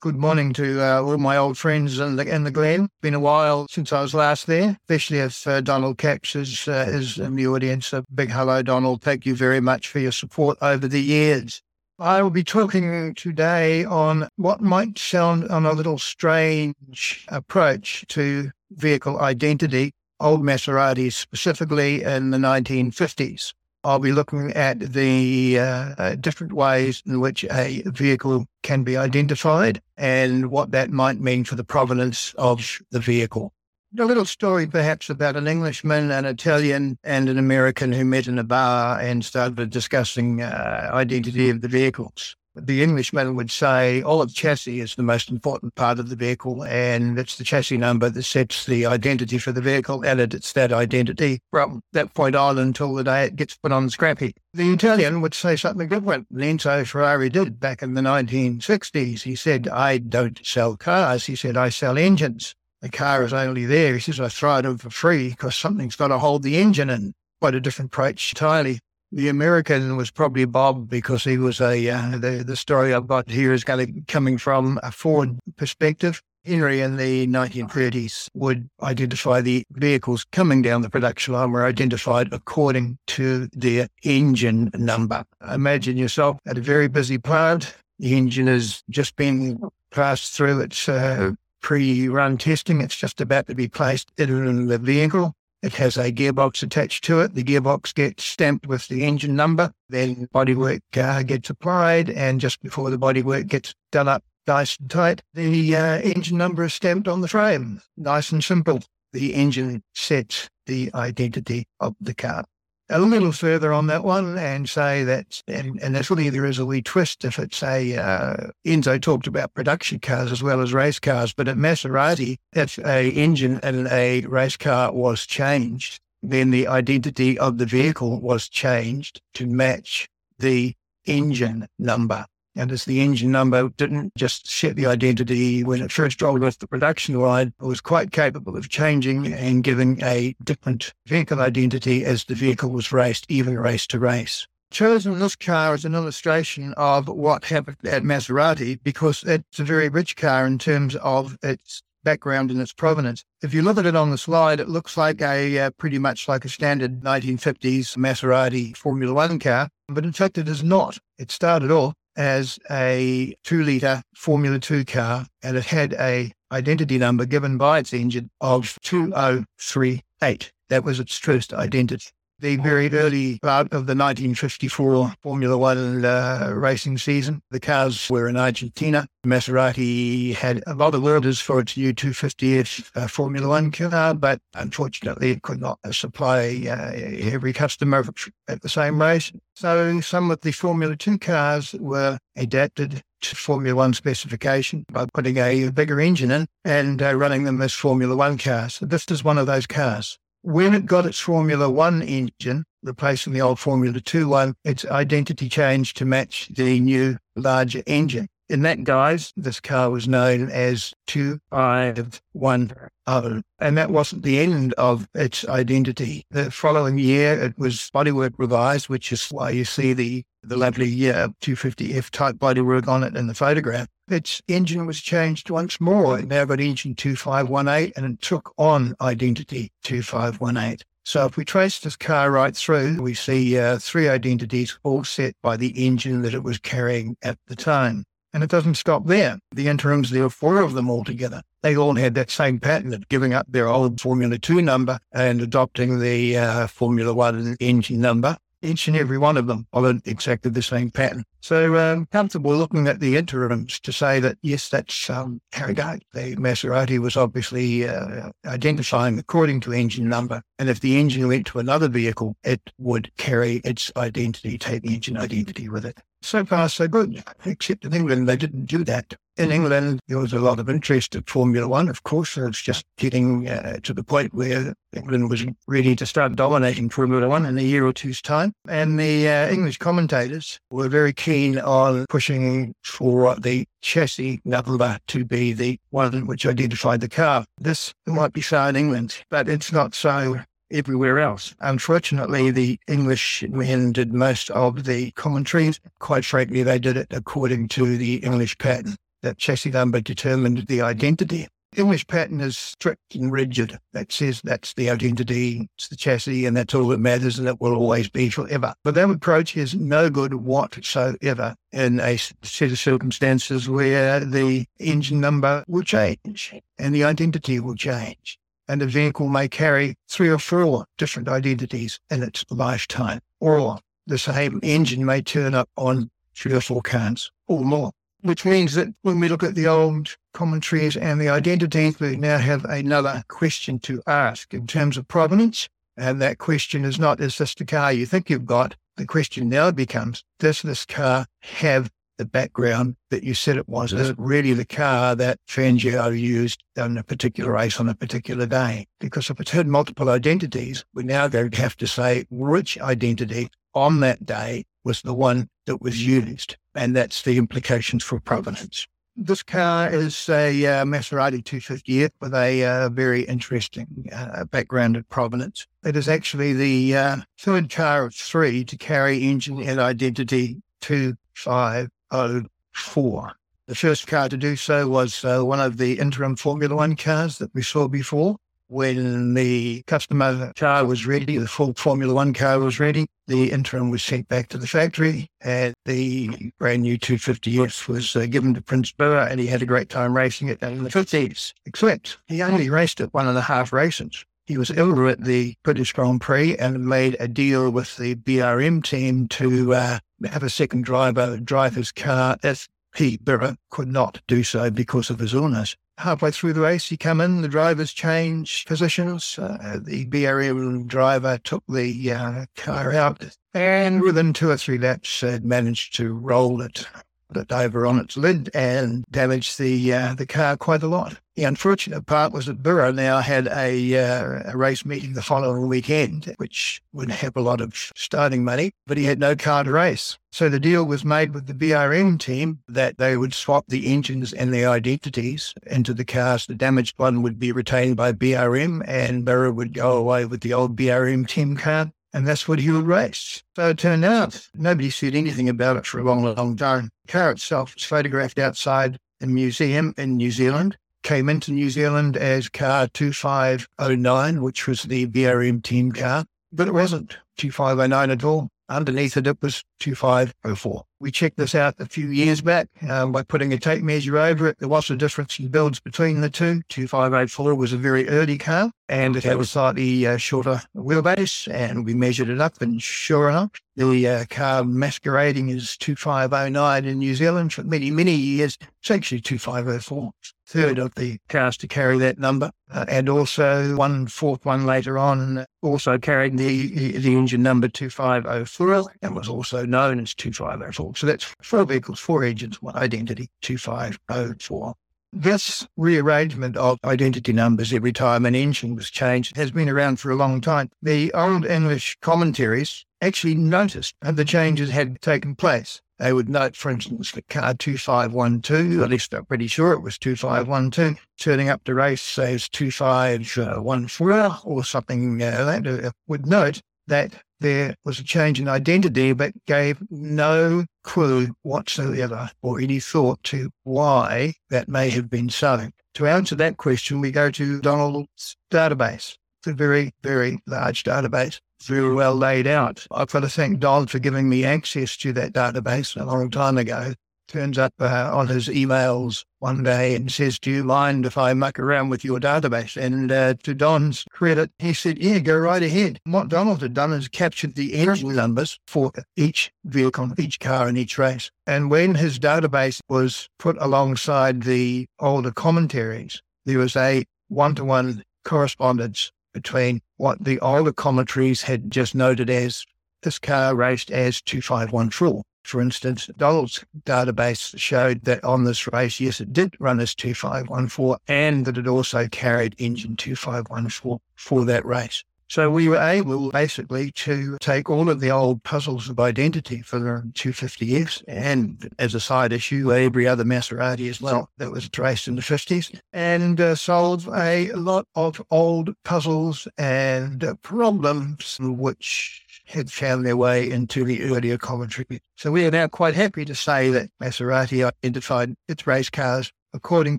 good 0.00 0.16
morning 0.16 0.52
to 0.52 0.82
uh, 0.82 1.00
all 1.00 1.16
my 1.16 1.36
old 1.36 1.56
friends 1.56 1.98
in 1.98 2.16
the, 2.16 2.34
in 2.34 2.44
the 2.44 2.50
Glen. 2.50 2.88
Been 3.00 3.14
a 3.14 3.20
while 3.20 3.66
since 3.70 3.92
I 3.92 4.02
was 4.02 4.14
last 4.14 4.46
there, 4.46 4.76
especially 4.82 5.18
if 5.18 5.46
uh, 5.46 5.60
Donald 5.60 5.98
Capps 5.98 6.36
is, 6.36 6.68
uh, 6.68 6.86
is 6.88 7.18
in 7.18 7.34
the 7.34 7.46
audience. 7.46 7.92
A 7.92 8.04
big 8.14 8.30
hello, 8.30 8.62
Donald. 8.62 9.02
Thank 9.02 9.24
you 9.24 9.34
very 9.34 9.60
much 9.60 9.88
for 9.88 9.98
your 9.98 10.12
support 10.12 10.58
over 10.60 10.86
the 10.86 11.00
years. 11.00 11.62
I 11.98 12.22
will 12.22 12.30
be 12.30 12.44
talking 12.44 13.14
today 13.14 13.84
on 13.84 14.28
what 14.36 14.60
might 14.60 14.98
sound 14.98 15.48
on 15.48 15.64
a 15.64 15.72
little 15.72 15.98
strange 15.98 17.24
approach 17.28 18.04
to 18.08 18.50
vehicle 18.70 19.18
identity, 19.20 19.92
old 20.20 20.42
Maseratis, 20.42 21.14
specifically 21.14 22.02
in 22.02 22.30
the 22.30 22.38
1950s. 22.38 23.54
I'll 23.86 24.00
be 24.00 24.10
looking 24.10 24.50
at 24.54 24.80
the 24.80 25.60
uh, 25.60 25.94
uh, 25.96 26.14
different 26.16 26.52
ways 26.52 27.04
in 27.06 27.20
which 27.20 27.44
a 27.44 27.84
vehicle 27.86 28.46
can 28.64 28.82
be 28.82 28.96
identified 28.96 29.80
and 29.96 30.50
what 30.50 30.72
that 30.72 30.90
might 30.90 31.20
mean 31.20 31.44
for 31.44 31.54
the 31.54 31.62
provenance 31.62 32.34
of 32.36 32.80
the 32.90 32.98
vehicle. 32.98 33.52
A 33.96 34.04
little 34.04 34.24
story, 34.24 34.66
perhaps, 34.66 35.08
about 35.08 35.36
an 35.36 35.46
Englishman, 35.46 36.10
an 36.10 36.24
Italian, 36.24 36.98
and 37.04 37.28
an 37.28 37.38
American 37.38 37.92
who 37.92 38.04
met 38.04 38.26
in 38.26 38.40
a 38.40 38.44
bar 38.44 38.98
and 38.98 39.24
started 39.24 39.70
discussing 39.70 40.42
uh, 40.42 40.90
identity 40.92 41.48
of 41.48 41.60
the 41.60 41.68
vehicles 41.68 42.34
the 42.56 42.82
Englishman 42.82 43.36
would 43.36 43.50
say 43.50 44.02
all 44.02 44.22
of 44.22 44.34
chassis 44.34 44.80
is 44.80 44.94
the 44.94 45.02
most 45.02 45.30
important 45.30 45.74
part 45.74 45.98
of 45.98 46.08
the 46.08 46.16
vehicle, 46.16 46.64
and 46.64 47.18
it's 47.18 47.36
the 47.36 47.44
chassis 47.44 47.76
number 47.76 48.08
that 48.08 48.22
sets 48.22 48.64
the 48.66 48.86
identity 48.86 49.38
for 49.38 49.52
the 49.52 49.60
vehicle, 49.60 50.04
and 50.04 50.20
it's 50.20 50.52
that 50.54 50.72
identity 50.72 51.40
from 51.50 51.82
that 51.92 52.14
point 52.14 52.34
on 52.34 52.58
until 52.58 52.94
the 52.94 53.04
day 53.04 53.24
it 53.24 53.36
gets 53.36 53.56
put 53.56 53.72
on 53.72 53.84
the 53.84 53.90
scrap 53.90 54.18
heap. 54.20 54.38
The 54.54 54.72
Italian 54.72 55.20
would 55.20 55.34
say 55.34 55.56
something 55.56 55.88
different. 55.88 56.32
Enzo 56.34 56.86
Ferrari 56.86 57.28
did 57.28 57.60
back 57.60 57.82
in 57.82 57.94
the 57.94 58.00
1960s. 58.00 59.22
He 59.22 59.34
said, 59.34 59.68
I 59.68 59.98
don't 59.98 60.40
sell 60.44 60.76
cars. 60.76 61.26
He 61.26 61.36
said, 61.36 61.56
I 61.56 61.68
sell 61.68 61.98
engines. 61.98 62.54
The 62.80 62.88
car 62.88 63.24
is 63.24 63.32
only 63.32 63.66
there. 63.66 63.94
He 63.94 64.00
says, 64.00 64.20
I 64.20 64.28
throw 64.28 64.58
it 64.58 64.66
in 64.66 64.78
for 64.78 64.90
free 64.90 65.30
because 65.30 65.56
something's 65.56 65.96
got 65.96 66.08
to 66.08 66.18
hold 66.18 66.42
the 66.42 66.56
engine 66.56 66.90
in. 66.90 67.14
Quite 67.40 67.54
a 67.54 67.60
different 67.60 67.90
approach 67.90 68.32
entirely. 68.32 68.78
The 69.16 69.30
American 69.30 69.96
was 69.96 70.10
probably 70.10 70.44
Bob 70.44 70.90
because 70.90 71.24
he 71.24 71.38
was 71.38 71.58
a 71.58 71.88
uh, 71.88 72.18
the 72.18 72.44
the 72.46 72.54
story 72.54 72.92
I've 72.92 73.06
got 73.06 73.30
here 73.30 73.54
is 73.54 73.64
going 73.64 73.86
to 73.86 74.00
coming 74.12 74.36
from 74.36 74.78
a 74.82 74.92
Ford 74.92 75.38
perspective. 75.56 76.22
Henry 76.44 76.82
in 76.82 76.98
the 76.98 77.26
1930s 77.26 78.28
would 78.34 78.68
identify 78.82 79.40
the 79.40 79.64
vehicles 79.72 80.26
coming 80.32 80.60
down 80.60 80.82
the 80.82 80.90
production 80.90 81.32
line 81.32 81.50
were 81.50 81.64
identified 81.64 82.30
according 82.30 82.98
to 83.06 83.48
their 83.54 83.88
engine 84.02 84.70
number. 84.74 85.24
Imagine 85.50 85.96
yourself 85.96 86.36
at 86.46 86.58
a 86.58 86.60
very 86.60 86.86
busy 86.86 87.16
plant. 87.16 87.74
The 87.98 88.18
engine 88.18 88.48
has 88.48 88.82
just 88.90 89.16
been 89.16 89.58
passed 89.92 90.34
through 90.34 90.60
its 90.60 90.90
uh, 90.90 91.30
pre-run 91.62 92.36
testing. 92.36 92.82
It's 92.82 92.96
just 92.96 93.22
about 93.22 93.46
to 93.46 93.54
be 93.54 93.66
placed 93.66 94.12
in 94.18 94.66
the 94.66 94.78
vehicle. 94.78 95.32
It 95.66 95.74
has 95.74 95.96
a 95.96 96.12
gearbox 96.12 96.62
attached 96.62 97.02
to 97.04 97.18
it. 97.22 97.34
The 97.34 97.42
gearbox 97.42 97.92
gets 97.92 98.22
stamped 98.22 98.68
with 98.68 98.86
the 98.86 99.02
engine 99.02 99.34
number. 99.34 99.72
Then 99.88 100.28
bodywork 100.32 100.82
uh, 100.96 101.24
gets 101.24 101.50
applied, 101.50 102.08
and 102.08 102.40
just 102.40 102.62
before 102.62 102.88
the 102.88 102.96
bodywork 102.96 103.48
gets 103.48 103.74
done 103.90 104.06
up 104.06 104.22
nice 104.46 104.76
and 104.76 104.88
tight, 104.88 105.22
the 105.34 105.74
uh, 105.74 105.98
engine 105.98 106.38
number 106.38 106.62
is 106.62 106.72
stamped 106.72 107.08
on 107.08 107.20
the 107.20 107.26
frame. 107.26 107.80
Nice 107.96 108.30
and 108.30 108.44
simple. 108.44 108.78
The 109.12 109.34
engine 109.34 109.82
sets 109.92 110.48
the 110.66 110.88
identity 110.94 111.66
of 111.80 111.96
the 112.00 112.14
car 112.14 112.44
a 112.88 113.00
little 113.00 113.32
further 113.32 113.72
on 113.72 113.86
that 113.88 114.04
one 114.04 114.38
and 114.38 114.68
say 114.68 115.02
that, 115.04 115.42
and, 115.48 115.80
and 115.82 116.10
really 116.10 116.30
there 116.30 116.44
is 116.44 116.58
a 116.58 116.66
wee 116.66 116.82
twist 116.82 117.24
if 117.24 117.38
it's 117.38 117.62
a, 117.62 117.96
uh, 117.96 118.36
Enzo 118.64 119.00
talked 119.00 119.26
about 119.26 119.54
production 119.54 119.98
cars 119.98 120.30
as 120.30 120.42
well 120.42 120.60
as 120.60 120.72
race 120.72 120.98
cars, 120.98 121.32
but 121.32 121.48
at 121.48 121.56
Maserati, 121.56 122.38
if 122.52 122.78
a 122.78 123.10
engine 123.10 123.58
in 123.62 123.86
a 123.88 124.20
race 124.22 124.56
car 124.56 124.92
was 124.92 125.26
changed, 125.26 126.00
then 126.22 126.50
the 126.50 126.66
identity 126.66 127.38
of 127.38 127.58
the 127.58 127.66
vehicle 127.66 128.20
was 128.20 128.48
changed 128.48 129.20
to 129.34 129.46
match 129.46 130.08
the 130.38 130.74
engine 131.06 131.68
number. 131.78 132.26
And 132.56 132.72
as 132.72 132.86
the 132.86 133.02
engine 133.02 133.30
number 133.30 133.68
didn't 133.76 134.16
just 134.16 134.48
set 134.50 134.76
the 134.76 134.86
identity 134.86 135.62
when 135.62 135.82
it 135.82 135.92
first 135.92 136.22
rolled 136.22 136.42
off 136.42 136.58
the 136.58 136.66
production 136.66 137.14
line, 137.20 137.52
it 137.60 137.66
was 137.66 137.82
quite 137.82 138.12
capable 138.12 138.56
of 138.56 138.70
changing 138.70 139.30
and 139.32 139.62
giving 139.62 140.02
a 140.02 140.34
different 140.42 140.94
vehicle 141.06 141.40
identity 141.40 142.04
as 142.06 142.24
the 142.24 142.34
vehicle 142.34 142.70
was 142.70 142.92
raced, 142.92 143.26
even 143.28 143.58
race 143.58 143.86
to 143.88 143.98
race. 143.98 144.46
Chosen 144.70 145.18
this 145.18 145.36
car 145.36 145.74
as 145.74 145.84
an 145.84 145.94
illustration 145.94 146.72
of 146.78 147.08
what 147.08 147.44
happened 147.44 147.76
at 147.84 148.02
Maserati 148.02 148.80
because 148.82 149.22
it's 149.24 149.60
a 149.60 149.64
very 149.64 149.90
rich 149.90 150.16
car 150.16 150.46
in 150.46 150.58
terms 150.58 150.96
of 150.96 151.36
its 151.42 151.82
background 152.04 152.50
and 152.50 152.60
its 152.60 152.72
provenance. 152.72 153.22
If 153.42 153.52
you 153.52 153.62
look 153.62 153.78
at 153.78 153.86
it 153.86 153.96
on 153.96 154.10
the 154.10 154.18
slide, 154.18 154.60
it 154.60 154.68
looks 154.68 154.96
like 154.96 155.20
a 155.20 155.58
uh, 155.58 155.70
pretty 155.72 155.98
much 155.98 156.26
like 156.26 156.44
a 156.44 156.48
standard 156.48 157.02
1950s 157.02 157.96
Maserati 157.96 158.76
Formula 158.76 159.12
One 159.12 159.38
car, 159.38 159.68
but 159.88 160.04
in 160.04 160.12
fact 160.12 160.38
it 160.38 160.48
is 160.48 160.62
not. 160.62 160.98
It 161.18 161.30
started 161.30 161.70
off 161.70 161.94
as 162.16 162.58
a 162.70 163.34
two 163.44 163.62
litre 163.62 164.02
Formula 164.14 164.58
2 164.58 164.84
car 164.84 165.26
and 165.42 165.56
it 165.56 165.64
had 165.66 165.94
a 165.94 166.32
identity 166.52 166.98
number 166.98 167.26
given 167.26 167.58
by 167.58 167.78
its 167.78 167.92
engine 167.92 168.30
of 168.40 168.78
2038. 168.82 170.52
That 170.68 170.84
was 170.84 171.00
its 171.00 171.18
first 171.18 171.52
identity. 171.52 172.06
The 172.38 172.56
very 172.56 172.92
early 172.92 173.38
part 173.40 173.66
of 173.66 173.86
the 173.86 173.94
1954 173.94 175.14
Formula 175.22 175.56
One 175.56 176.04
uh, 176.04 176.52
racing 176.54 176.98
season. 176.98 177.40
The 177.50 177.60
cars 177.60 178.08
were 178.10 178.28
in 178.28 178.36
Argentina. 178.36 179.06
Maserati 179.26 180.34
had 180.34 180.62
a 180.66 180.74
lot 180.74 180.94
of 180.94 181.04
orders 181.04 181.40
for 181.40 181.60
its 181.60 181.76
new 181.76 181.92
250F 181.94 182.90
uh, 182.94 183.06
Formula 183.08 183.48
One 183.48 183.70
car, 183.70 184.14
but 184.14 184.40
unfortunately 184.54 185.30
it 185.30 185.42
could 185.42 185.60
not 185.60 185.78
supply 185.92 186.66
uh, 186.68 186.92
every 187.30 187.52
customer 187.52 188.04
at 188.48 188.62
the 188.62 188.68
same 188.68 189.00
race. 189.00 189.32
So 189.54 190.00
some 190.00 190.30
of 190.30 190.40
the 190.42 190.52
Formula 190.52 190.96
Two 190.96 191.18
cars 191.18 191.74
were 191.78 192.18
adapted 192.36 193.02
to 193.22 193.36
Formula 193.36 193.74
One 193.74 193.94
specification 193.94 194.84
by 194.92 195.06
putting 195.14 195.38
a 195.38 195.70
bigger 195.70 196.00
engine 196.00 196.30
in 196.30 196.46
and 196.64 197.02
uh, 197.02 197.14
running 197.14 197.44
them 197.44 197.62
as 197.62 197.72
Formula 197.72 198.14
One 198.14 198.38
cars. 198.38 198.78
This 198.80 199.06
is 199.10 199.24
one 199.24 199.38
of 199.38 199.46
those 199.46 199.66
cars. 199.66 200.18
When 200.46 200.74
it 200.74 200.86
got 200.86 201.06
its 201.06 201.18
Formula 201.18 201.68
One 201.68 202.02
engine, 202.02 202.66
replacing 202.80 203.32
the 203.32 203.40
old 203.40 203.58
Formula 203.58 204.00
Two 204.00 204.28
one, 204.28 204.54
its 204.62 204.84
identity 204.84 205.48
changed 205.48 205.96
to 205.96 206.04
match 206.04 206.46
the 206.54 206.78
new 206.78 207.16
larger 207.34 207.82
engine. 207.84 208.28
In 208.48 208.62
that 208.62 208.84
guise, 208.84 209.32
this 209.36 209.58
car 209.58 209.90
was 209.90 210.06
known 210.06 210.52
as 210.52 210.94
2510. 211.08 213.42
And 213.58 213.76
that 213.76 213.90
wasn't 213.90 214.22
the 214.22 214.38
end 214.38 214.72
of 214.74 215.08
its 215.14 215.44
identity. 215.48 216.24
The 216.30 216.52
following 216.52 216.96
year, 216.96 217.42
it 217.42 217.58
was 217.58 217.90
bodywork 217.92 218.34
revised, 218.38 218.88
which 218.88 219.10
is 219.10 219.26
why 219.28 219.50
you 219.50 219.64
see 219.64 219.94
the, 219.94 220.22
the 220.44 220.56
lovely 220.56 221.10
uh, 221.10 221.30
250F 221.40 222.10
type 222.10 222.36
bodywork 222.36 222.86
on 222.86 223.02
it 223.02 223.16
in 223.16 223.26
the 223.26 223.34
photograph. 223.34 223.88
Its 224.08 224.40
engine 224.46 224.86
was 224.86 225.00
changed 225.00 225.50
once 225.50 225.80
more. 225.80 226.20
It 226.20 226.28
now 226.28 226.44
got 226.44 226.60
engine 226.60 226.94
2518 226.94 227.94
and 227.96 228.14
it 228.14 228.22
took 228.22 228.54
on 228.58 228.94
identity 229.00 229.72
2518. 229.82 230.86
So 231.04 231.26
if 231.26 231.36
we 231.36 231.44
trace 231.44 231.80
this 231.80 231.96
car 231.96 232.30
right 232.30 232.56
through, 232.56 233.02
we 233.02 233.14
see 233.14 233.58
uh, 233.58 233.78
three 233.78 234.08
identities 234.08 234.78
all 234.84 235.02
set 235.02 235.34
by 235.42 235.56
the 235.56 235.84
engine 235.84 236.22
that 236.22 236.34
it 236.34 236.44
was 236.44 236.58
carrying 236.58 237.16
at 237.22 237.40
the 237.48 237.56
time. 237.56 238.04
And 238.36 238.44
it 238.44 238.50
doesn't 238.50 238.74
stop 238.74 239.06
there. 239.06 239.38
The 239.50 239.66
interims, 239.66 240.10
there 240.10 240.24
are 240.24 240.28
four 240.28 240.60
of 240.60 240.74
them 240.74 240.90
altogether. 240.90 241.40
They 241.62 241.74
all 241.74 241.94
had 241.94 242.14
that 242.16 242.30
same 242.30 242.60
pattern 242.60 242.92
of 242.92 243.08
giving 243.08 243.32
up 243.32 243.46
their 243.48 243.66
old 243.66 243.98
Formula 243.98 244.38
2 244.38 244.60
number 244.60 244.98
and 245.10 245.40
adopting 245.40 246.00
the 246.00 246.36
uh, 246.36 246.66
Formula 246.66 247.14
1 247.14 247.56
engine 247.60 247.98
number. 248.02 248.36
Each 248.60 248.88
and 248.88 248.96
every 248.96 249.16
one 249.16 249.38
of 249.38 249.46
them 249.46 249.66
followed 249.72 250.02
exactly 250.04 250.50
the 250.50 250.60
same 250.60 250.90
pattern. 250.90 251.24
So 251.40 251.76
um, 251.78 252.08
comfortable 252.12 252.54
looking 252.54 252.86
at 252.88 253.00
the 253.00 253.16
interims 253.16 253.80
to 253.80 253.90
say 253.90 254.20
that, 254.20 254.36
yes, 254.42 254.68
that's 254.68 255.08
um, 255.08 255.40
carried 255.50 255.80
out. 255.80 256.02
The 256.12 256.36
Maserati 256.36 256.98
was 256.98 257.16
obviously 257.16 257.88
uh, 257.88 258.32
identifying 258.44 259.18
according 259.18 259.60
to 259.60 259.72
engine 259.72 260.10
number. 260.10 260.42
And 260.58 260.68
if 260.68 260.80
the 260.80 260.98
engine 260.98 261.26
went 261.26 261.46
to 261.46 261.58
another 261.58 261.88
vehicle, 261.88 262.36
it 262.44 262.60
would 262.76 263.10
carry 263.16 263.62
its 263.64 263.90
identity, 263.96 264.58
take 264.58 264.82
the 264.82 264.92
engine 264.92 265.16
identity 265.16 265.70
with 265.70 265.86
it 265.86 265.98
so 266.22 266.44
far 266.44 266.68
so 266.68 266.88
good, 266.88 267.22
except 267.44 267.84
in 267.84 267.94
England 267.94 268.28
they 268.28 268.36
didn't 268.36 268.66
do 268.66 268.84
that. 268.84 269.14
In 269.36 269.52
England, 269.52 270.00
there 270.08 270.18
was 270.18 270.32
a 270.32 270.38
lot 270.38 270.58
of 270.58 270.70
interest 270.70 271.14
in 271.14 271.22
Formula 271.24 271.68
One, 271.68 271.90
of 271.90 272.04
course. 272.04 272.38
It's 272.38 272.62
just 272.62 272.86
getting 272.96 273.46
uh, 273.46 273.78
to 273.82 273.92
the 273.92 274.02
point 274.02 274.32
where 274.32 274.72
England 274.94 275.28
was 275.28 275.44
ready 275.68 275.94
to 275.94 276.06
start 276.06 276.36
dominating 276.36 276.88
Formula 276.88 277.28
One 277.28 277.44
in 277.44 277.58
a 277.58 277.62
year 277.62 277.86
or 277.86 277.92
two's 277.92 278.22
time. 278.22 278.54
And 278.66 278.98
the 278.98 279.28
uh, 279.28 279.48
English 279.50 279.76
commentators 279.76 280.58
were 280.70 280.88
very 280.88 281.12
keen 281.12 281.58
on 281.58 282.06
pushing 282.08 282.74
for 282.82 283.34
the 283.34 283.66
chassis 283.82 284.40
number 284.46 284.98
to 285.08 285.24
be 285.26 285.52
the 285.52 285.78
one 285.90 286.26
which 286.26 286.46
identified 286.46 287.02
the 287.02 287.08
car. 287.08 287.44
This 287.60 287.92
might 288.06 288.32
be 288.32 288.40
so 288.40 288.64
in 288.64 288.76
England, 288.76 289.22
but 289.28 289.50
it's 289.50 289.70
not 289.70 289.94
so 289.94 290.40
everywhere 290.70 291.18
else. 291.18 291.54
Unfortunately, 291.60 292.50
the 292.50 292.78
English 292.88 293.44
men 293.48 293.92
did 293.92 294.12
most 294.12 294.50
of 294.50 294.84
the 294.84 295.10
commentaries. 295.12 295.80
Quite 295.98 296.24
frankly, 296.24 296.62
they 296.62 296.78
did 296.78 296.96
it 296.96 297.08
according 297.10 297.68
to 297.68 297.96
the 297.96 298.16
English 298.16 298.58
pattern. 298.58 298.96
That 299.22 299.38
chassis 299.38 299.70
number 299.70 300.00
determined 300.00 300.66
the 300.68 300.82
identity. 300.82 301.48
The 301.72 301.82
English 301.82 302.06
pattern 302.06 302.40
is 302.40 302.56
strict 302.56 303.14
and 303.14 303.30
rigid. 303.30 303.78
That 303.92 304.10
says 304.10 304.40
that's 304.42 304.72
the 304.74 304.88
identity, 304.88 305.68
it's 305.76 305.88
the 305.88 305.96
chassis, 305.96 306.46
and 306.46 306.56
that's 306.56 306.74
all 306.74 306.88
that 306.88 307.00
matters, 307.00 307.38
and 307.38 307.48
it 307.48 307.60
will 307.60 307.74
always 307.74 308.08
be 308.08 308.30
forever. 308.30 308.74
But 308.82 308.94
that 308.94 309.10
approach 309.10 309.56
is 309.56 309.74
no 309.74 310.08
good 310.08 310.34
whatsoever 310.34 311.54
in 311.72 312.00
a 312.00 312.16
set 312.16 312.70
of 312.70 312.78
circumstances 312.78 313.68
where 313.68 314.20
the 314.20 314.66
engine 314.78 315.20
number 315.20 315.64
will 315.68 315.82
change 315.82 316.54
and 316.78 316.94
the 316.94 317.04
identity 317.04 317.60
will 317.60 317.74
change 317.74 318.38
and 318.68 318.80
the 318.80 318.86
vehicle 318.86 319.28
may 319.28 319.48
carry 319.48 319.96
three 320.08 320.28
or 320.28 320.38
four 320.38 320.86
different 320.98 321.28
identities 321.28 321.98
in 322.10 322.22
its 322.22 322.44
lifetime, 322.50 323.20
or 323.40 323.78
the 324.06 324.18
same 324.18 324.60
engine 324.62 325.04
may 325.04 325.22
turn 325.22 325.54
up 325.54 325.68
on 325.76 326.10
three 326.34 326.52
or 326.52 326.60
four 326.60 326.82
cars 326.82 327.30
or 327.48 327.64
more. 327.64 327.92
Which 328.22 328.44
means 328.44 328.74
that 328.74 328.88
when 329.02 329.20
we 329.20 329.28
look 329.28 329.42
at 329.42 329.54
the 329.54 329.68
old 329.68 330.16
commentaries 330.32 330.96
and 330.96 331.20
the 331.20 331.28
identities, 331.28 332.00
we 332.00 332.16
now 332.16 332.38
have 332.38 332.64
another 332.64 333.22
question 333.28 333.78
to 333.80 334.02
ask 334.06 334.52
in 334.52 334.66
terms 334.66 334.96
of 334.96 335.06
provenance. 335.06 335.68
And 335.96 336.20
that 336.20 336.38
question 336.38 336.84
is 336.84 336.98
not, 336.98 337.20
is 337.20 337.38
this 337.38 337.54
the 337.54 337.64
car 337.64 337.92
you 337.92 338.04
think 338.04 338.28
you've 338.28 338.46
got? 338.46 338.74
The 338.96 339.06
question 339.06 339.48
now 339.48 339.70
becomes, 339.70 340.24
does 340.38 340.62
this 340.62 340.84
car 340.84 341.26
have 341.42 341.90
the 342.18 342.24
background 342.24 342.96
that 343.10 343.24
you 343.24 343.34
said 343.34 343.56
it 343.56 343.68
was. 343.68 343.92
Is 343.92 344.10
it 344.10 344.16
really 344.18 344.52
the 344.52 344.64
car 344.64 345.14
that 345.16 345.38
Fangio 345.48 346.18
used 346.18 346.62
on 346.78 346.96
a 346.96 347.02
particular 347.02 347.52
race 347.52 347.78
on 347.78 347.88
a 347.88 347.94
particular 347.94 348.46
day? 348.46 348.86
Because 349.00 349.30
if 349.30 349.40
it's 349.40 349.50
had 349.50 349.66
multiple 349.66 350.08
identities, 350.08 350.84
we're 350.94 351.02
now 351.02 351.28
going 351.28 351.50
to 351.50 351.60
have 351.60 351.76
to 351.76 351.86
say 351.86 352.26
which 352.30 352.78
identity 352.80 353.48
on 353.74 354.00
that 354.00 354.24
day 354.24 354.64
was 354.84 355.02
the 355.02 355.14
one 355.14 355.48
that 355.66 355.82
was 355.82 356.06
used. 356.06 356.56
And 356.74 356.94
that's 356.94 357.22
the 357.22 357.38
implications 357.38 358.04
for 358.04 358.20
provenance. 358.20 358.86
This 359.18 359.42
car 359.42 359.88
is 359.88 360.28
a 360.28 360.66
uh, 360.66 360.84
Maserati 360.84 361.42
250 361.42 362.08
with 362.20 362.34
a 362.34 362.64
uh, 362.64 362.88
very 362.90 363.22
interesting 363.22 363.86
uh, 364.12 364.44
background 364.44 364.94
of 364.94 365.08
provenance. 365.08 365.66
It 365.84 365.96
is 365.96 366.06
actually 366.06 366.52
the 366.52 366.96
uh, 366.96 367.16
third 367.38 367.70
car 367.70 368.04
of 368.04 368.14
three 368.14 368.62
to 368.64 368.76
carry 368.76 369.22
engine 369.22 369.62
and 369.62 369.80
identity 369.80 370.60
25 370.82 371.88
04. 372.10 373.32
The 373.66 373.74
first 373.74 374.06
car 374.06 374.28
to 374.28 374.36
do 374.36 374.54
so 374.54 374.88
was 374.88 375.24
uh, 375.24 375.42
one 375.42 375.60
of 375.60 375.76
the 375.76 375.98
interim 375.98 376.36
Formula 376.36 376.76
One 376.76 376.94
cars 376.94 377.38
that 377.38 377.52
we 377.54 377.62
saw 377.62 377.88
before. 377.88 378.36
When 378.68 379.34
the 379.34 379.82
customer 379.86 380.52
car 380.56 380.84
was 380.84 381.06
ready, 381.06 381.38
the 381.38 381.48
full 381.48 381.74
Formula 381.74 382.14
One 382.14 382.32
car 382.32 382.58
was 382.58 382.80
ready, 382.80 383.06
the 383.26 383.50
interim 383.50 383.90
was 383.90 384.02
sent 384.02 384.28
back 384.28 384.48
to 384.48 384.58
the 384.58 384.66
factory 384.66 385.28
and 385.40 385.74
the 385.84 386.52
brand 386.58 386.82
new 386.82 386.98
250F 386.98 387.88
was 387.88 388.14
uh, 388.14 388.26
given 388.26 388.54
to 388.54 388.62
Prince 388.62 388.92
Bira 388.92 389.30
and 389.30 389.40
he 389.40 389.46
had 389.46 389.62
a 389.62 389.66
great 389.66 389.88
time 389.88 390.16
racing 390.16 390.48
it 390.48 390.62
in 390.62 390.84
the 390.84 390.90
50s. 390.90 391.52
Except 391.64 392.18
he 392.26 392.42
only 392.42 392.70
raced 392.70 393.00
it 393.00 393.12
one 393.12 393.26
and 393.26 393.38
a 393.38 393.42
half 393.42 393.72
races. 393.72 394.24
He 394.46 394.58
was 394.58 394.70
ill 394.70 395.08
at 395.08 395.24
the 395.24 395.56
British 395.64 395.92
Grand 395.92 396.20
Prix 396.20 396.56
and 396.56 396.86
made 396.86 397.16
a 397.18 397.26
deal 397.26 397.68
with 397.70 397.96
the 397.96 398.14
BRM 398.14 398.84
team 398.84 399.26
to 399.28 399.74
uh, 399.74 399.98
have 400.24 400.42
a 400.42 400.50
second 400.50 400.84
driver 400.84 401.38
drive 401.38 401.74
his 401.74 401.92
car 401.92 402.36
as 402.42 402.68
he, 402.94 403.18
Bira, 403.18 403.56
could 403.70 403.88
not 403.88 404.20
do 404.26 404.42
so 404.42 404.70
because 404.70 405.10
of 405.10 405.18
his 405.18 405.34
illness. 405.34 405.76
Halfway 405.98 406.30
through 406.30 406.52
the 406.52 406.60
race, 406.60 406.88
he 406.88 406.96
came 406.96 407.20
in, 407.20 407.40
the 407.40 407.48
drivers 407.48 407.92
changed 407.92 408.66
positions. 408.66 409.38
Uh, 409.38 409.78
the 409.82 410.06
BRM 410.06 410.86
driver 410.86 411.38
took 411.38 411.64
the 411.68 412.12
uh, 412.12 412.46
car 412.54 412.92
out 412.92 413.36
and 413.54 414.02
within 414.02 414.34
two 414.34 414.50
or 414.50 414.56
three 414.58 414.76
laps 414.76 415.22
had 415.22 415.44
managed 415.44 415.96
to 415.96 416.12
roll 416.12 416.60
it 416.60 416.86
it 417.34 417.52
over 417.52 417.86
on 417.86 417.98
its 417.98 418.16
lid 418.16 418.50
and 418.54 419.04
damaged 419.10 419.58
the 419.58 419.92
uh, 419.92 420.14
the 420.14 420.26
car 420.26 420.56
quite 420.56 420.82
a 420.82 420.88
lot. 420.88 421.18
The 421.34 421.44
unfortunate 421.44 422.06
part 422.06 422.32
was 422.32 422.46
that 422.46 422.62
Bira 422.62 422.94
now 422.94 423.20
had 423.20 423.46
a, 423.48 423.98
uh, 423.98 424.52
a 424.52 424.56
race 424.56 424.86
meeting 424.86 425.12
the 425.12 425.20
following 425.20 425.68
weekend, 425.68 426.34
which 426.38 426.80
would 426.94 427.10
have 427.10 427.36
a 427.36 427.42
lot 427.42 427.60
of 427.60 427.74
starting 427.94 428.42
money, 428.42 428.72
but 428.86 428.96
he 428.96 429.04
had 429.04 429.18
no 429.18 429.36
car 429.36 429.62
to 429.62 429.70
race. 429.70 430.16
So 430.32 430.48
the 430.48 430.58
deal 430.58 430.84
was 430.84 431.04
made 431.04 431.34
with 431.34 431.46
the 431.46 431.52
BRM 431.52 432.18
team 432.18 432.60
that 432.68 432.96
they 432.96 433.18
would 433.18 433.34
swap 433.34 433.66
the 433.68 433.92
engines 433.92 434.32
and 434.32 434.52
their 434.52 434.70
identities 434.70 435.52
into 435.66 435.92
the 435.92 436.06
cars. 436.06 436.46
The 436.46 436.54
damaged 436.54 436.98
one 436.98 437.20
would 437.20 437.38
be 437.38 437.52
retained 437.52 437.96
by 437.96 438.12
BRM 438.12 438.82
and 438.88 439.26
Bira 439.26 439.54
would 439.54 439.74
go 439.74 439.94
away 439.98 440.24
with 440.24 440.40
the 440.40 440.54
old 440.54 440.74
BRM 440.74 441.28
team 441.28 441.54
car 441.54 441.92
and 442.16 442.26
that's 442.26 442.48
what 442.48 442.58
he 442.58 442.70
would 442.70 442.86
race. 442.86 443.42
So 443.56 443.68
it 443.68 443.78
turned 443.78 444.02
out 444.02 444.48
nobody 444.54 444.88
said 444.88 445.14
anything 445.14 445.50
about 445.50 445.76
it 445.76 445.84
for 445.84 446.00
a 446.00 446.02
long, 446.02 446.24
long 446.24 446.56
time. 446.56 446.88
The 447.04 447.12
car 447.12 447.30
itself 447.30 447.74
was 447.74 447.84
photographed 447.84 448.38
outside 448.38 448.96
a 449.20 449.26
museum 449.26 449.92
in 449.98 450.16
New 450.16 450.30
Zealand, 450.30 450.78
came 451.02 451.28
into 451.28 451.52
New 451.52 451.68
Zealand 451.68 452.16
as 452.16 452.48
car 452.48 452.88
2509, 452.88 454.40
which 454.40 454.66
was 454.66 454.84
the 454.84 455.06
BRM 455.08 455.62
team 455.62 455.92
car, 455.92 456.24
but 456.52 456.68
it 456.68 456.72
wasn't 456.72 457.18
2509 457.36 458.10
at 458.10 458.24
all. 458.24 458.48
Underneath 458.70 459.18
it, 459.18 459.26
it 459.26 459.36
was 459.42 459.62
2504. 459.80 460.84
We 460.98 461.10
checked 461.10 461.36
this 461.36 461.54
out 461.54 461.74
a 461.78 461.84
few 461.84 462.08
years 462.08 462.40
back 462.40 462.68
um, 462.88 463.12
by 463.12 463.22
putting 463.22 463.52
a 463.52 463.58
tape 463.58 463.82
measure 463.82 464.16
over 464.16 464.48
it. 464.48 464.58
There 464.58 464.68
was 464.68 464.90
a 464.90 464.96
difference 464.96 465.38
in 465.38 465.48
builds 465.48 465.78
between 465.78 466.22
the 466.22 466.30
two. 466.30 466.62
2584 466.68 467.54
was 467.54 467.72
a 467.74 467.76
very 467.76 468.08
early 468.08 468.38
car 468.38 468.72
and 468.88 469.14
it 469.14 469.24
had 469.24 469.38
a 469.38 469.44
slightly 469.44 470.06
uh, 470.06 470.16
shorter 470.16 470.62
wheelbase 470.74 471.52
and 471.52 471.84
we 471.84 471.92
measured 471.92 472.30
it 472.30 472.40
up 472.40 472.62
and 472.62 472.80
sure 472.82 473.28
enough, 473.28 473.50
the 473.76 474.08
uh, 474.08 474.24
car 474.30 474.64
masquerading 474.64 475.50
as 475.50 475.76
2509 475.76 476.84
in 476.86 476.98
New 476.98 477.14
Zealand 477.14 477.52
for 477.52 477.62
many, 477.64 477.90
many 477.90 478.14
years. 478.14 478.56
It's 478.80 478.90
actually 478.90 479.20
2504 479.20 480.12
third 480.46 480.78
of 480.78 480.94
the 480.94 481.18
cars 481.28 481.56
to 481.58 481.66
carry 481.66 481.98
that 481.98 482.18
number, 482.18 482.50
uh, 482.70 482.84
and 482.88 483.08
also 483.08 483.74
one 483.76 484.06
fourth 484.06 484.44
one 484.44 484.64
later 484.64 484.96
on, 484.96 485.44
also 485.62 485.98
carried 485.98 486.38
the 486.38 486.98
the 486.98 487.16
engine 487.16 487.42
number 487.42 487.68
2504 487.68 488.92
and 489.02 489.16
was 489.16 489.28
also 489.28 489.66
known 489.66 490.00
as 490.00 490.14
2504. 490.14 490.85
So 490.94 491.06
that's 491.06 491.24
four 491.42 491.64
vehicles, 491.64 492.00
four 492.00 492.24
engines, 492.24 492.60
one 492.62 492.76
identity, 492.76 493.28
2504. 493.42 494.74
This 495.12 495.66
rearrangement 495.76 496.56
of 496.56 496.78
identity 496.84 497.32
numbers 497.32 497.72
every 497.72 497.92
time 497.92 498.26
an 498.26 498.34
engine 498.34 498.74
was 498.76 498.90
changed 498.90 499.36
has 499.36 499.50
been 499.50 499.68
around 499.68 499.98
for 499.98 500.10
a 500.10 500.16
long 500.16 500.40
time. 500.40 500.68
The 500.82 501.12
old 501.12 501.46
English 501.46 501.96
commentaries 502.02 502.84
actually 503.00 503.34
noticed 503.34 503.94
that 504.02 504.16
the 504.16 504.24
changes 504.24 504.70
had 504.70 505.00
taken 505.00 505.34
place. 505.34 505.80
They 505.98 506.12
would 506.12 506.28
note, 506.28 506.54
for 506.56 506.70
instance, 506.70 507.12
the 507.12 507.22
car 507.22 507.54
2512, 507.54 508.82
at 508.82 508.90
least 508.90 509.14
I'm 509.14 509.24
pretty 509.24 509.46
sure 509.46 509.72
it 509.72 509.80
was 509.80 509.96
2512, 509.96 510.98
turning 511.18 511.48
up 511.48 511.64
to 511.64 511.72
race 511.74 512.02
says 512.02 512.50
2514 512.50 514.36
or 514.44 514.64
something 514.64 515.22
uh, 515.22 515.44
that 515.44 515.66
uh, 515.66 515.90
would 516.06 516.26
note 516.26 516.60
that 516.86 517.14
there 517.40 517.74
was 517.84 517.98
a 517.98 518.04
change 518.04 518.40
in 518.40 518.48
identity, 518.48 519.12
but 519.12 519.32
gave 519.46 519.78
no 519.90 520.64
clue 520.84 521.28
whatsoever 521.42 522.30
or 522.42 522.60
any 522.60 522.80
thought 522.80 523.22
to 523.24 523.50
why 523.64 524.34
that 524.50 524.68
may 524.68 524.88
have 524.90 525.10
been 525.10 525.28
so. 525.28 525.68
To 525.94 526.06
answer 526.06 526.34
that 526.36 526.56
question, 526.56 527.00
we 527.00 527.10
go 527.10 527.30
to 527.30 527.60
Donald's 527.60 528.36
database. 528.50 529.16
It's 529.40 529.48
a 529.48 529.52
very, 529.52 529.92
very 530.02 530.38
large 530.46 530.84
database, 530.84 531.40
very 531.62 531.94
well 531.94 532.14
laid 532.14 532.46
out. 532.46 532.86
I've 532.90 533.10
got 533.10 533.20
to 533.20 533.28
thank 533.28 533.60
Donald 533.60 533.90
for 533.90 533.98
giving 533.98 534.28
me 534.28 534.44
access 534.44 534.96
to 534.98 535.12
that 535.14 535.32
database 535.32 536.00
a 536.00 536.04
long 536.04 536.30
time 536.30 536.58
ago 536.58 536.94
turns 537.26 537.58
up 537.58 537.72
uh, 537.80 538.10
on 538.12 538.28
his 538.28 538.48
emails 538.48 539.24
one 539.38 539.62
day 539.62 539.94
and 539.94 540.10
says, 540.10 540.38
Do 540.38 540.50
you 540.50 540.64
mind 540.64 541.06
if 541.06 541.18
I 541.18 541.32
muck 541.34 541.58
around 541.58 541.88
with 541.88 542.04
your 542.04 542.18
database? 542.18 542.76
And 542.76 543.10
uh, 543.10 543.34
to 543.42 543.54
Don's 543.54 544.04
credit, 544.10 544.50
he 544.58 544.72
said, 544.72 544.98
Yeah, 544.98 545.18
go 545.18 545.36
right 545.36 545.62
ahead. 545.62 545.98
What 546.04 546.28
Donald 546.28 546.62
had 546.62 546.74
done 546.74 546.92
is 546.92 547.08
captured 547.08 547.54
the 547.54 547.74
engine 547.74 548.14
numbers 548.14 548.58
for 548.66 548.92
each 549.16 549.52
vehicle, 549.64 550.12
each 550.18 550.40
car, 550.40 550.68
in 550.68 550.76
each 550.76 550.98
race. 550.98 551.30
And 551.46 551.70
when 551.70 551.94
his 551.94 552.18
database 552.18 552.80
was 552.88 553.28
put 553.38 553.56
alongside 553.60 554.42
the 554.42 554.86
older 554.98 555.30
commentaries, 555.30 556.22
there 556.44 556.58
was 556.58 556.76
a 556.76 557.04
one 557.28 557.54
to 557.56 557.64
one 557.64 558.02
correspondence 558.24 559.12
between 559.32 559.80
what 559.96 560.24
the 560.24 560.40
older 560.40 560.72
commentaries 560.72 561.42
had 561.42 561.70
just 561.70 561.94
noted 561.94 562.30
as 562.30 562.64
this 563.02 563.18
car 563.18 563.54
raced 563.54 563.90
as 563.90 564.20
2514 564.22 565.22
for 565.46 565.60
instance, 565.60 566.08
Donald's 566.16 566.64
database 566.84 567.56
showed 567.58 568.02
that 568.02 568.24
on 568.24 568.44
this 568.44 568.70
race, 568.72 569.00
yes, 569.00 569.20
it 569.20 569.32
did 569.32 569.56
run 569.60 569.80
as 569.80 569.94
2514 569.94 570.96
and 571.08 571.44
that 571.44 571.58
it 571.58 571.68
also 571.68 572.08
carried 572.08 572.56
engine 572.58 572.96
2514 572.96 574.00
for 574.16 574.44
that 574.44 574.66
race. 574.66 575.04
So 575.28 575.50
we 575.50 575.68
were 575.68 575.76
able 575.76 576.30
basically 576.30 576.92
to 576.92 577.36
take 577.40 577.68
all 577.68 577.90
of 577.90 577.98
the 577.98 578.10
old 578.12 578.44
puzzles 578.44 578.88
of 578.88 579.00
identity 579.00 579.60
for 579.60 579.80
the 579.80 580.02
250F 580.14 581.02
and 581.08 581.68
as 581.80 581.94
a 581.96 582.00
side 582.00 582.32
issue, 582.32 582.72
every 582.72 583.08
other 583.08 583.24
Maserati 583.24 583.90
as 583.90 584.00
well 584.00 584.30
that 584.38 584.52
was 584.52 584.68
traced 584.68 585.08
in 585.08 585.16
the 585.16 585.22
50s 585.22 585.76
and 585.92 586.40
uh, 586.40 586.54
solve 586.54 587.08
a 587.08 587.50
lot 587.52 587.86
of 587.96 588.22
old 588.30 588.72
puzzles 588.84 589.48
and 589.58 590.22
uh, 590.22 590.34
problems 590.42 591.38
which 591.40 592.24
had 592.46 592.70
found 592.70 593.04
their 593.04 593.16
way 593.16 593.50
into 593.50 593.84
the 593.84 594.02
earlier 594.04 594.38
commentary. 594.38 595.00
So 595.16 595.32
we 595.32 595.44
are 595.46 595.50
now 595.50 595.66
quite 595.66 595.94
happy 595.94 596.24
to 596.24 596.34
say 596.34 596.70
that 596.70 596.90
Maserati 597.02 597.64
identified 597.64 598.34
its 598.48 598.66
race 598.66 598.90
cars 598.90 599.32
according 599.52 599.98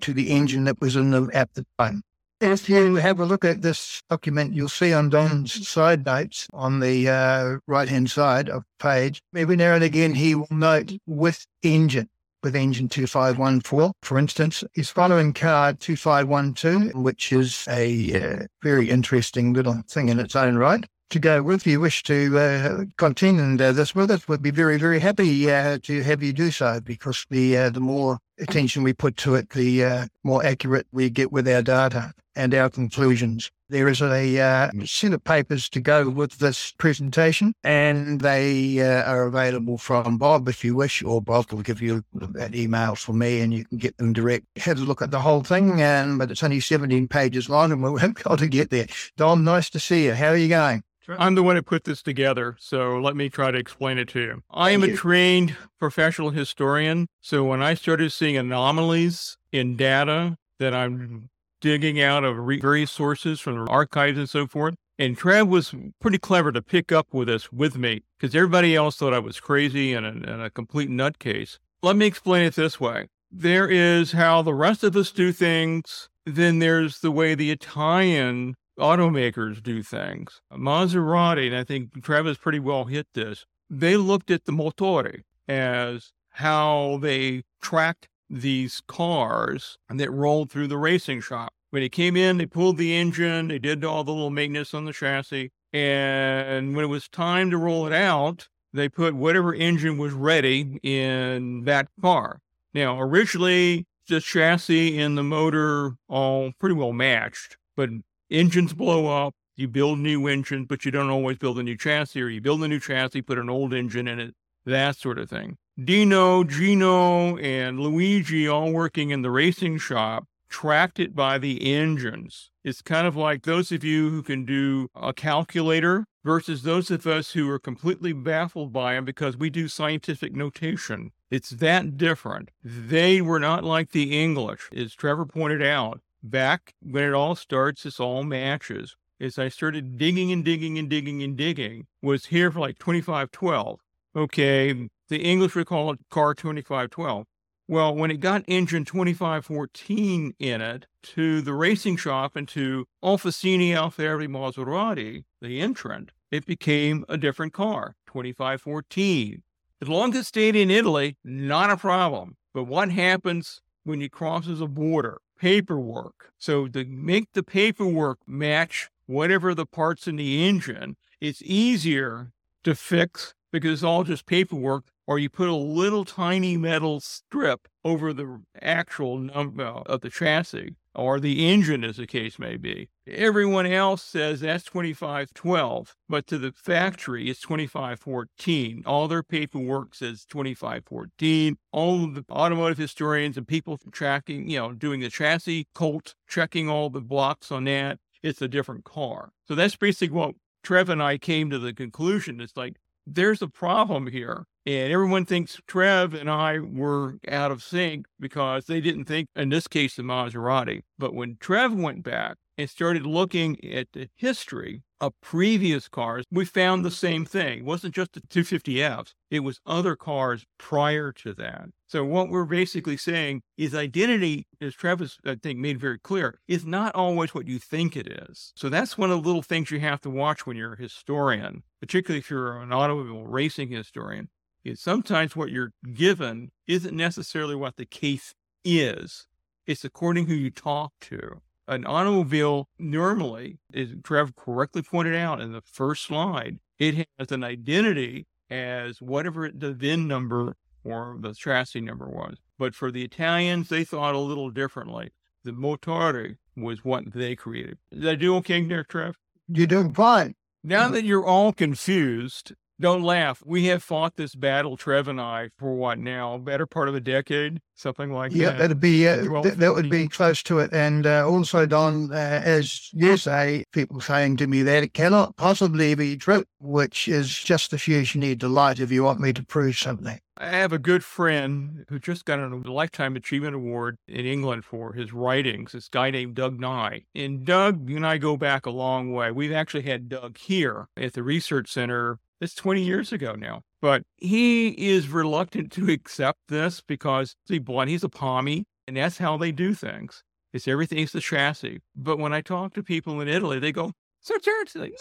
to 0.00 0.12
the 0.12 0.30
engine 0.30 0.64
that 0.64 0.80
was 0.80 0.96
in 0.96 1.10
them 1.10 1.30
at 1.34 1.52
the 1.54 1.66
time. 1.78 2.02
If 2.40 2.68
you 2.68 2.94
have 2.96 3.18
a 3.18 3.24
look 3.24 3.44
at 3.44 3.62
this 3.62 4.00
document, 4.08 4.54
you'll 4.54 4.68
see 4.68 4.92
on 4.92 5.10
Don's 5.10 5.68
side 5.68 6.06
notes 6.06 6.46
on 6.52 6.78
the 6.78 7.08
uh, 7.08 7.56
right 7.66 7.88
hand 7.88 8.10
side 8.10 8.48
of 8.48 8.62
the 8.62 8.84
page, 8.84 9.20
every 9.34 9.56
now 9.56 9.74
and 9.74 9.82
again 9.82 10.14
he 10.14 10.36
will 10.36 10.46
note 10.50 10.92
with 11.04 11.44
engine, 11.64 12.08
with 12.44 12.54
engine 12.54 12.88
2514. 12.88 13.92
For 14.02 14.18
instance, 14.18 14.62
he's 14.72 14.88
following 14.88 15.32
car 15.32 15.72
2512, 15.72 16.94
which 16.94 17.32
is 17.32 17.66
a 17.68 18.40
uh, 18.40 18.46
very 18.62 18.88
interesting 18.88 19.52
little 19.52 19.82
thing 19.88 20.08
in 20.08 20.20
its 20.20 20.36
own 20.36 20.56
right 20.56 20.86
to 21.10 21.18
go 21.18 21.42
with. 21.42 21.62
If 21.62 21.66
you 21.66 21.80
wish 21.80 22.02
to 22.04 22.38
uh, 22.38 22.84
continue 22.96 23.62
uh, 23.62 23.72
this 23.72 23.94
with 23.94 24.10
us, 24.10 24.28
we'd 24.28 24.42
be 24.42 24.50
very, 24.50 24.78
very 24.78 25.00
happy 25.00 25.50
uh, 25.50 25.78
to 25.82 26.02
have 26.02 26.22
you 26.22 26.32
do 26.32 26.50
so 26.50 26.80
because 26.80 27.26
the 27.30 27.56
uh, 27.56 27.70
the 27.70 27.80
more 27.80 28.18
attention 28.38 28.82
we 28.82 28.92
put 28.92 29.16
to 29.16 29.34
it, 29.34 29.50
the 29.50 29.84
uh, 29.84 30.06
more 30.22 30.44
accurate 30.44 30.86
we 30.92 31.10
get 31.10 31.32
with 31.32 31.48
our 31.48 31.62
data 31.62 32.12
and 32.36 32.54
our 32.54 32.70
conclusions. 32.70 33.50
There 33.70 33.88
is 33.88 34.00
a 34.00 34.40
uh, 34.40 34.70
set 34.86 35.12
of 35.12 35.22
papers 35.24 35.68
to 35.70 35.80
go 35.80 36.08
with 36.08 36.38
this 36.38 36.72
presentation, 36.78 37.52
and 37.64 38.20
they 38.20 38.80
are 38.80 39.24
available 39.24 39.76
from 39.76 40.16
Bob 40.16 40.48
if 40.48 40.64
you 40.64 40.74
wish, 40.74 41.02
or 41.02 41.20
Bob 41.20 41.52
will 41.52 41.62
give 41.62 41.82
you 41.82 42.02
an 42.38 42.54
email 42.54 42.94
from 42.94 43.18
me 43.18 43.40
and 43.40 43.52
you 43.52 43.64
can 43.66 43.76
get 43.76 43.96
them 43.98 44.14
direct. 44.14 44.46
Have 44.56 44.80
a 44.80 44.84
look 44.84 45.02
at 45.02 45.10
the 45.10 45.20
whole 45.20 45.42
thing, 45.42 45.82
and 45.82 46.18
but 46.18 46.30
it's 46.30 46.42
only 46.42 46.60
17 46.60 47.08
pages 47.08 47.50
long 47.50 47.72
and 47.72 47.82
we 47.82 47.90
won't 47.90 48.16
be 48.16 48.22
able 48.24 48.36
to 48.38 48.46
get 48.46 48.70
there. 48.70 48.86
Don, 49.16 49.44
nice 49.44 49.68
to 49.70 49.80
see 49.80 50.06
you. 50.06 50.14
How 50.14 50.28
are 50.28 50.36
you 50.36 50.48
going? 50.48 50.82
I'm 51.08 51.34
the 51.34 51.42
one 51.42 51.56
who 51.56 51.62
put 51.62 51.84
this 51.84 52.02
together, 52.02 52.56
so 52.58 52.98
let 52.98 53.16
me 53.16 53.28
try 53.28 53.50
to 53.50 53.58
explain 53.58 53.98
it 53.98 54.08
to 54.10 54.20
you. 54.20 54.42
I 54.50 54.70
am 54.70 54.82
a 54.82 54.94
trained 54.94 55.56
professional 55.78 56.30
historian, 56.30 57.06
so 57.20 57.44
when 57.44 57.62
I 57.62 57.74
started 57.74 58.12
seeing 58.12 58.36
anomalies 58.36 59.38
in 59.52 59.76
data 59.76 60.36
that 60.58 60.74
I'm 60.74 61.30
digging 61.60 62.00
out 62.00 62.24
of 62.24 62.36
various 62.60 62.90
sources 62.90 63.40
from 63.40 63.64
the 63.64 63.70
archives 63.70 64.18
and 64.18 64.28
so 64.28 64.46
forth, 64.46 64.74
and 64.98 65.16
Trev 65.16 65.48
was 65.48 65.74
pretty 66.00 66.18
clever 66.18 66.52
to 66.52 66.60
pick 66.60 66.92
up 66.92 67.06
with 67.12 67.28
this 67.28 67.52
with 67.52 67.76
me 67.76 68.02
because 68.18 68.34
everybody 68.34 68.74
else 68.74 68.96
thought 68.96 69.14
I 69.14 69.20
was 69.20 69.40
crazy 69.40 69.94
and 69.94 70.04
a, 70.04 70.10
and 70.10 70.42
a 70.42 70.50
complete 70.50 70.90
nutcase. 70.90 71.58
Let 71.82 71.96
me 71.96 72.06
explain 72.06 72.44
it 72.44 72.56
this 72.56 72.80
way. 72.80 73.06
There 73.30 73.68
is 73.68 74.12
how 74.12 74.42
the 74.42 74.54
rest 74.54 74.82
of 74.82 74.96
us 74.96 75.12
do 75.12 75.32
things. 75.32 76.08
Then 76.26 76.58
there's 76.58 77.00
the 77.00 77.10
way 77.10 77.34
the 77.34 77.50
Italian 77.50 78.54
automakers 78.78 79.62
do 79.62 79.82
things. 79.82 80.40
Maserati, 80.52 81.48
and 81.48 81.56
I 81.56 81.64
think 81.64 82.02
Travis 82.02 82.38
pretty 82.38 82.60
well 82.60 82.84
hit 82.84 83.06
this, 83.14 83.46
they 83.68 83.96
looked 83.96 84.30
at 84.30 84.44
the 84.44 84.52
motori 84.52 85.22
as 85.46 86.12
how 86.30 86.98
they 87.02 87.42
tracked 87.60 88.08
these 88.30 88.82
cars 88.86 89.78
that 89.88 90.10
rolled 90.10 90.50
through 90.50 90.68
the 90.68 90.78
racing 90.78 91.20
shop. 91.20 91.52
When 91.70 91.82
it 91.82 91.92
came 91.92 92.16
in, 92.16 92.38
they 92.38 92.46
pulled 92.46 92.78
the 92.78 92.94
engine, 92.96 93.48
they 93.48 93.58
did 93.58 93.84
all 93.84 94.04
the 94.04 94.12
little 94.12 94.30
maintenance 94.30 94.72
on 94.72 94.84
the 94.84 94.92
chassis, 94.92 95.50
and 95.72 96.74
when 96.74 96.84
it 96.84 96.88
was 96.88 97.08
time 97.08 97.50
to 97.50 97.58
roll 97.58 97.86
it 97.86 97.92
out, 97.92 98.48
they 98.72 98.88
put 98.88 99.14
whatever 99.14 99.54
engine 99.54 99.98
was 99.98 100.12
ready 100.12 100.78
in 100.82 101.64
that 101.64 101.88
car. 102.00 102.40
Now, 102.72 103.00
originally, 103.00 103.86
the 104.08 104.20
chassis 104.20 104.98
and 104.98 105.18
the 105.18 105.22
motor 105.22 105.92
all 106.08 106.52
pretty 106.58 106.74
well 106.74 106.92
matched, 106.92 107.56
but 107.76 107.90
engines 108.30 108.72
blow 108.72 109.06
up, 109.06 109.34
you 109.56 109.68
build 109.68 109.98
new 109.98 110.26
engines, 110.26 110.66
but 110.68 110.84
you 110.84 110.90
don't 110.90 111.10
always 111.10 111.38
build 111.38 111.58
a 111.58 111.62
new 111.62 111.76
chassis, 111.76 112.22
or 112.22 112.28
you 112.28 112.40
build 112.40 112.62
a 112.62 112.68
new 112.68 112.78
chassis, 112.78 113.22
put 113.22 113.38
an 113.38 113.50
old 113.50 113.74
engine 113.74 114.06
in 114.06 114.20
it, 114.20 114.34
that 114.64 114.96
sort 114.96 115.18
of 115.18 115.28
thing. 115.28 115.56
Dino, 115.82 116.44
Gino, 116.44 117.36
and 117.38 117.80
Luigi, 117.80 118.48
all 118.48 118.72
working 118.72 119.10
in 119.10 119.22
the 119.22 119.30
racing 119.30 119.78
shop, 119.78 120.24
tracked 120.48 120.98
it 120.98 121.14
by 121.14 121.38
the 121.38 121.72
engines. 121.74 122.50
It's 122.64 122.82
kind 122.82 123.06
of 123.06 123.16
like 123.16 123.42
those 123.42 123.70
of 123.72 123.84
you 123.84 124.10
who 124.10 124.22
can 124.22 124.44
do 124.44 124.88
a 124.94 125.12
calculator 125.12 126.04
versus 126.24 126.62
those 126.62 126.90
of 126.90 127.06
us 127.06 127.32
who 127.32 127.48
are 127.50 127.58
completely 127.58 128.12
baffled 128.12 128.72
by 128.72 128.94
them 128.94 129.04
because 129.04 129.36
we 129.36 129.50
do 129.50 129.68
scientific 129.68 130.34
notation. 130.34 131.12
It's 131.30 131.50
that 131.50 131.96
different. 131.96 132.50
They 132.62 133.20
were 133.20 133.40
not 133.40 133.64
like 133.64 133.90
the 133.90 134.20
English, 134.20 134.68
as 134.74 134.94
Trevor 134.94 135.26
pointed 135.26 135.62
out 135.62 136.00
back 136.22 136.74
when 136.82 137.04
it 137.04 137.14
all 137.14 137.34
starts, 137.34 137.82
this 137.82 138.00
all 138.00 138.22
matches. 138.22 138.96
As 139.20 139.38
I 139.38 139.48
started 139.48 139.98
digging 139.98 140.30
and 140.30 140.44
digging 140.44 140.78
and 140.78 140.88
digging 140.88 141.22
and 141.22 141.36
digging, 141.36 141.86
was 142.02 142.26
here 142.26 142.50
for 142.50 142.60
like 142.60 142.78
2512. 142.78 143.80
Okay, 144.14 144.88
the 145.08 145.18
English 145.18 145.54
would 145.54 145.66
call 145.66 145.92
it 145.92 146.00
car 146.10 146.34
2512. 146.34 147.26
Well, 147.70 147.94
when 147.94 148.10
it 148.10 148.20
got 148.20 148.44
engine 148.48 148.84
2514 148.84 150.32
in 150.38 150.60
it 150.62 150.86
to 151.02 151.42
the 151.42 151.52
racing 151.52 151.96
shop 151.96 152.34
and 152.34 152.48
to 152.48 152.86
Officine 153.02 153.74
Alfieri 153.74 154.26
Maserati, 154.26 155.24
the 155.42 155.60
entrant, 155.60 156.12
it 156.30 156.46
became 156.46 157.04
a 157.08 157.18
different 157.18 157.52
car, 157.52 157.96
2514. 158.06 159.42
As 159.82 159.88
long 159.88 160.14
as 160.14 160.20
it 160.20 160.26
stayed 160.26 160.56
in 160.56 160.70
Italy, 160.70 161.16
not 161.22 161.70
a 161.70 161.76
problem. 161.76 162.36
But 162.54 162.64
what 162.64 162.90
happens 162.90 163.60
when 163.84 164.00
it 164.00 164.12
crosses 164.12 164.60
a 164.60 164.66
border? 164.66 165.18
Paperwork. 165.38 166.32
So 166.38 166.68
to 166.68 166.84
make 166.84 167.32
the 167.32 167.42
paperwork 167.42 168.18
match 168.26 168.90
whatever 169.06 169.54
the 169.54 169.66
parts 169.66 170.06
in 170.06 170.16
the 170.16 170.46
engine, 170.46 170.96
it's 171.20 171.42
easier 171.42 172.32
to 172.64 172.74
fix 172.74 173.34
because 173.52 173.72
it's 173.72 173.82
all 173.82 174.04
just 174.04 174.26
paperwork 174.26 174.84
or 175.06 175.18
you 175.18 175.30
put 175.30 175.48
a 175.48 175.54
little 175.54 176.04
tiny 176.04 176.56
metal 176.56 177.00
strip 177.00 177.66
over 177.84 178.12
the 178.12 178.42
actual 178.60 179.18
number 179.18 179.64
uh, 179.64 179.80
of 179.86 180.02
the 180.02 180.10
chassis 180.10 180.74
or 180.98 181.20
the 181.20 181.48
engine, 181.48 181.84
as 181.84 181.96
the 181.96 182.06
case 182.06 182.38
may 182.38 182.56
be. 182.56 182.88
Everyone 183.06 183.66
else 183.66 184.02
says 184.02 184.40
that's 184.40 184.64
2512, 184.64 185.94
but 186.08 186.26
to 186.26 186.38
the 186.38 186.52
factory, 186.52 187.30
it's 187.30 187.40
2514. 187.40 188.82
All 188.84 189.06
their 189.06 189.22
paperwork 189.22 189.94
says 189.94 190.24
2514. 190.24 191.56
All 191.72 192.08
the 192.08 192.24
automotive 192.30 192.78
historians 192.78 193.36
and 193.36 193.46
people 193.46 193.78
tracking, 193.92 194.50
you 194.50 194.58
know, 194.58 194.72
doing 194.72 195.00
the 195.00 195.08
chassis 195.08 195.68
cult, 195.74 196.14
checking 196.28 196.68
all 196.68 196.90
the 196.90 197.00
blocks 197.00 197.52
on 197.52 197.64
that, 197.64 197.98
it's 198.22 198.42
a 198.42 198.48
different 198.48 198.84
car. 198.84 199.30
So 199.46 199.54
that's 199.54 199.76
basically 199.76 200.16
what 200.16 200.34
Trev 200.64 200.88
and 200.88 201.02
I 201.02 201.18
came 201.18 201.48
to 201.50 201.58
the 201.58 201.72
conclusion. 201.72 202.40
It's 202.40 202.56
like, 202.56 202.76
there's 203.14 203.42
a 203.42 203.48
problem 203.48 204.06
here. 204.08 204.44
And 204.66 204.92
everyone 204.92 205.24
thinks 205.24 205.60
Trev 205.66 206.12
and 206.12 206.30
I 206.30 206.58
were 206.58 207.14
out 207.26 207.50
of 207.50 207.62
sync 207.62 208.06
because 208.20 208.66
they 208.66 208.80
didn't 208.80 209.06
think, 209.06 209.28
in 209.34 209.48
this 209.48 209.66
case, 209.66 209.96
the 209.96 210.02
Maserati. 210.02 210.82
But 210.98 211.14
when 211.14 211.38
Trev 211.40 211.72
went 211.72 212.02
back 212.02 212.36
and 212.58 212.68
started 212.68 213.06
looking 213.06 213.56
at 213.64 213.88
the 213.92 214.08
history 214.16 214.82
of 215.00 215.12
previous 215.20 215.88
cars, 215.88 216.24
we 216.30 216.44
found 216.44 216.84
the 216.84 216.90
same 216.90 217.24
thing. 217.24 217.60
It 217.60 217.64
wasn't 217.64 217.94
just 217.94 218.12
the 218.12 218.20
250Fs, 218.20 219.14
it 219.30 219.40
was 219.40 219.60
other 219.66 219.96
cars 219.96 220.44
prior 220.58 221.12
to 221.12 221.34
that. 221.34 221.68
So 221.86 222.04
what 222.04 222.28
we're 222.28 222.44
basically 222.44 222.96
saying 222.96 223.42
is 223.56 223.74
identity, 223.74 224.46
as 224.60 224.74
Travis, 224.74 225.18
I 225.24 225.36
think, 225.36 225.58
made 225.58 225.80
very 225.80 225.98
clear, 225.98 226.40
is 226.48 226.64
not 226.64 226.94
always 226.94 227.34
what 227.34 227.48
you 227.48 227.58
think 227.58 227.96
it 227.96 228.06
is. 228.06 228.52
So 228.56 228.68
that's 228.68 228.98
one 228.98 229.10
of 229.10 229.22
the 229.22 229.26
little 229.26 229.42
things 229.42 229.70
you 229.70 229.80
have 229.80 230.00
to 230.02 230.10
watch 230.10 230.46
when 230.46 230.56
you're 230.56 230.74
a 230.74 230.82
historian, 230.82 231.62
particularly 231.80 232.18
if 232.18 232.30
you're 232.30 232.60
an 232.60 232.72
automobile 232.72 233.24
racing 233.24 233.68
historian 233.68 234.28
is 234.64 234.80
sometimes 234.80 235.34
what 235.34 235.50
you're 235.50 235.72
given 235.94 236.50
isn't 236.66 236.94
necessarily 236.94 237.54
what 237.54 237.76
the 237.76 237.86
case 237.86 238.34
is. 238.64 239.26
It's 239.66 239.84
according 239.84 240.26
who 240.26 240.34
you 240.34 240.50
talk 240.50 240.92
to. 241.02 241.40
An 241.68 241.86
automobile 241.86 242.70
normally, 242.78 243.58
as 243.74 243.88
Trev 244.02 244.34
correctly 244.34 244.80
pointed 244.80 245.14
out 245.14 245.38
in 245.38 245.52
the 245.52 245.60
first 245.60 246.04
slide, 246.04 246.60
it 246.78 247.06
has 247.18 247.30
an 247.30 247.44
identity 247.44 248.26
as 248.50 249.02
whatever 249.02 249.50
the 249.50 249.74
VIN 249.74 250.08
number 250.08 250.56
or 250.82 251.18
the 251.20 251.34
chassis 251.34 251.82
number 251.82 252.08
was. 252.08 252.38
But 252.58 252.74
for 252.74 252.90
the 252.90 253.04
Italians, 253.04 253.68
they 253.68 253.84
thought 253.84 254.14
a 254.14 254.18
little 254.18 254.50
differently. 254.50 255.10
The 255.44 255.52
motore 255.52 256.38
was 256.56 256.84
what 256.84 257.12
they 257.12 257.36
created. 257.36 257.76
Did 257.92 258.08
I 258.08 258.14
do 258.14 258.36
okay 258.36 258.64
there, 258.64 258.82
Trev? 258.82 259.16
You're 259.46 259.66
doing 259.66 259.92
fine. 259.92 260.36
Now 260.64 260.88
that 260.88 261.04
you're 261.04 261.26
all 261.26 261.52
confused, 261.52 262.54
don't 262.80 263.02
laugh. 263.02 263.42
We 263.44 263.66
have 263.66 263.82
fought 263.82 264.16
this 264.16 264.34
battle, 264.34 264.76
Trev 264.76 265.08
and 265.08 265.20
I, 265.20 265.50
for 265.58 265.74
what 265.74 265.98
now? 265.98 266.38
Better 266.38 266.66
part 266.66 266.88
of 266.88 266.94
a 266.94 267.00
decade, 267.00 267.60
something 267.74 268.12
like 268.12 268.32
yeah, 268.32 268.46
that. 268.46 268.52
Yeah, 268.52 268.58
that'd 268.58 268.80
be 268.80 269.08
uh, 269.08 269.24
12, 269.24 269.44
th- 269.44 269.54
that 269.56 269.74
would 269.74 269.90
be 269.90 270.08
close 270.08 270.42
to 270.44 270.60
it. 270.60 270.72
And 270.72 271.06
uh, 271.06 271.28
also, 271.28 271.66
Don, 271.66 272.12
uh, 272.12 272.42
as 272.44 272.90
you 272.92 273.16
say, 273.16 273.64
people 273.72 274.00
saying 274.00 274.36
to 274.38 274.46
me 274.46 274.62
that 274.62 274.82
it 274.82 274.94
cannot 274.94 275.36
possibly 275.36 275.94
be 275.94 276.16
true, 276.16 276.44
which 276.60 277.08
is 277.08 277.36
just 277.36 277.70
the 277.70 277.78
fuse 277.78 278.14
you 278.14 278.20
need 278.20 278.40
to 278.40 278.48
light 278.48 278.80
if 278.80 278.92
you 278.92 279.02
want 279.02 279.20
me 279.20 279.32
to 279.32 279.44
prove 279.44 279.76
something. 279.76 280.18
I 280.40 280.50
have 280.50 280.72
a 280.72 280.78
good 280.78 281.02
friend 281.02 281.84
who 281.88 281.98
just 281.98 282.24
got 282.24 282.38
a 282.38 282.46
Lifetime 282.46 283.16
Achievement 283.16 283.56
Award 283.56 283.96
in 284.06 284.24
England 284.24 284.64
for 284.64 284.92
his 284.92 285.12
writings, 285.12 285.72
this 285.72 285.88
guy 285.88 286.12
named 286.12 286.36
Doug 286.36 286.60
Nye. 286.60 287.06
And 287.12 287.44
Doug 287.44 287.90
and 287.90 288.06
I 288.06 288.18
go 288.18 288.36
back 288.36 288.64
a 288.64 288.70
long 288.70 289.12
way. 289.12 289.32
We've 289.32 289.52
actually 289.52 289.82
had 289.82 290.08
Doug 290.08 290.38
here 290.38 290.86
at 290.96 291.14
the 291.14 291.24
Research 291.24 291.72
Center 291.72 292.20
it's 292.40 292.54
20 292.54 292.82
years 292.82 293.12
ago 293.12 293.34
now. 293.34 293.62
But 293.80 294.02
he 294.16 294.68
is 294.68 295.08
reluctant 295.08 295.70
to 295.72 295.90
accept 295.90 296.38
this 296.48 296.80
because, 296.80 297.36
see, 297.46 297.58
blunt, 297.58 297.90
he's 297.90 298.04
a 298.04 298.08
pommy, 298.08 298.64
and 298.86 298.96
that's 298.96 299.18
how 299.18 299.36
they 299.36 299.52
do 299.52 299.74
things. 299.74 300.22
It's 300.52 300.66
everything's 300.66 301.12
the 301.12 301.20
chassis. 301.20 301.80
But 301.94 302.18
when 302.18 302.32
I 302.32 302.40
talk 302.40 302.74
to 302.74 302.82
people 302.82 303.20
in 303.20 303.28
Italy, 303.28 303.58
they 303.58 303.72
go, 303.72 303.92
seriously, 304.20 304.94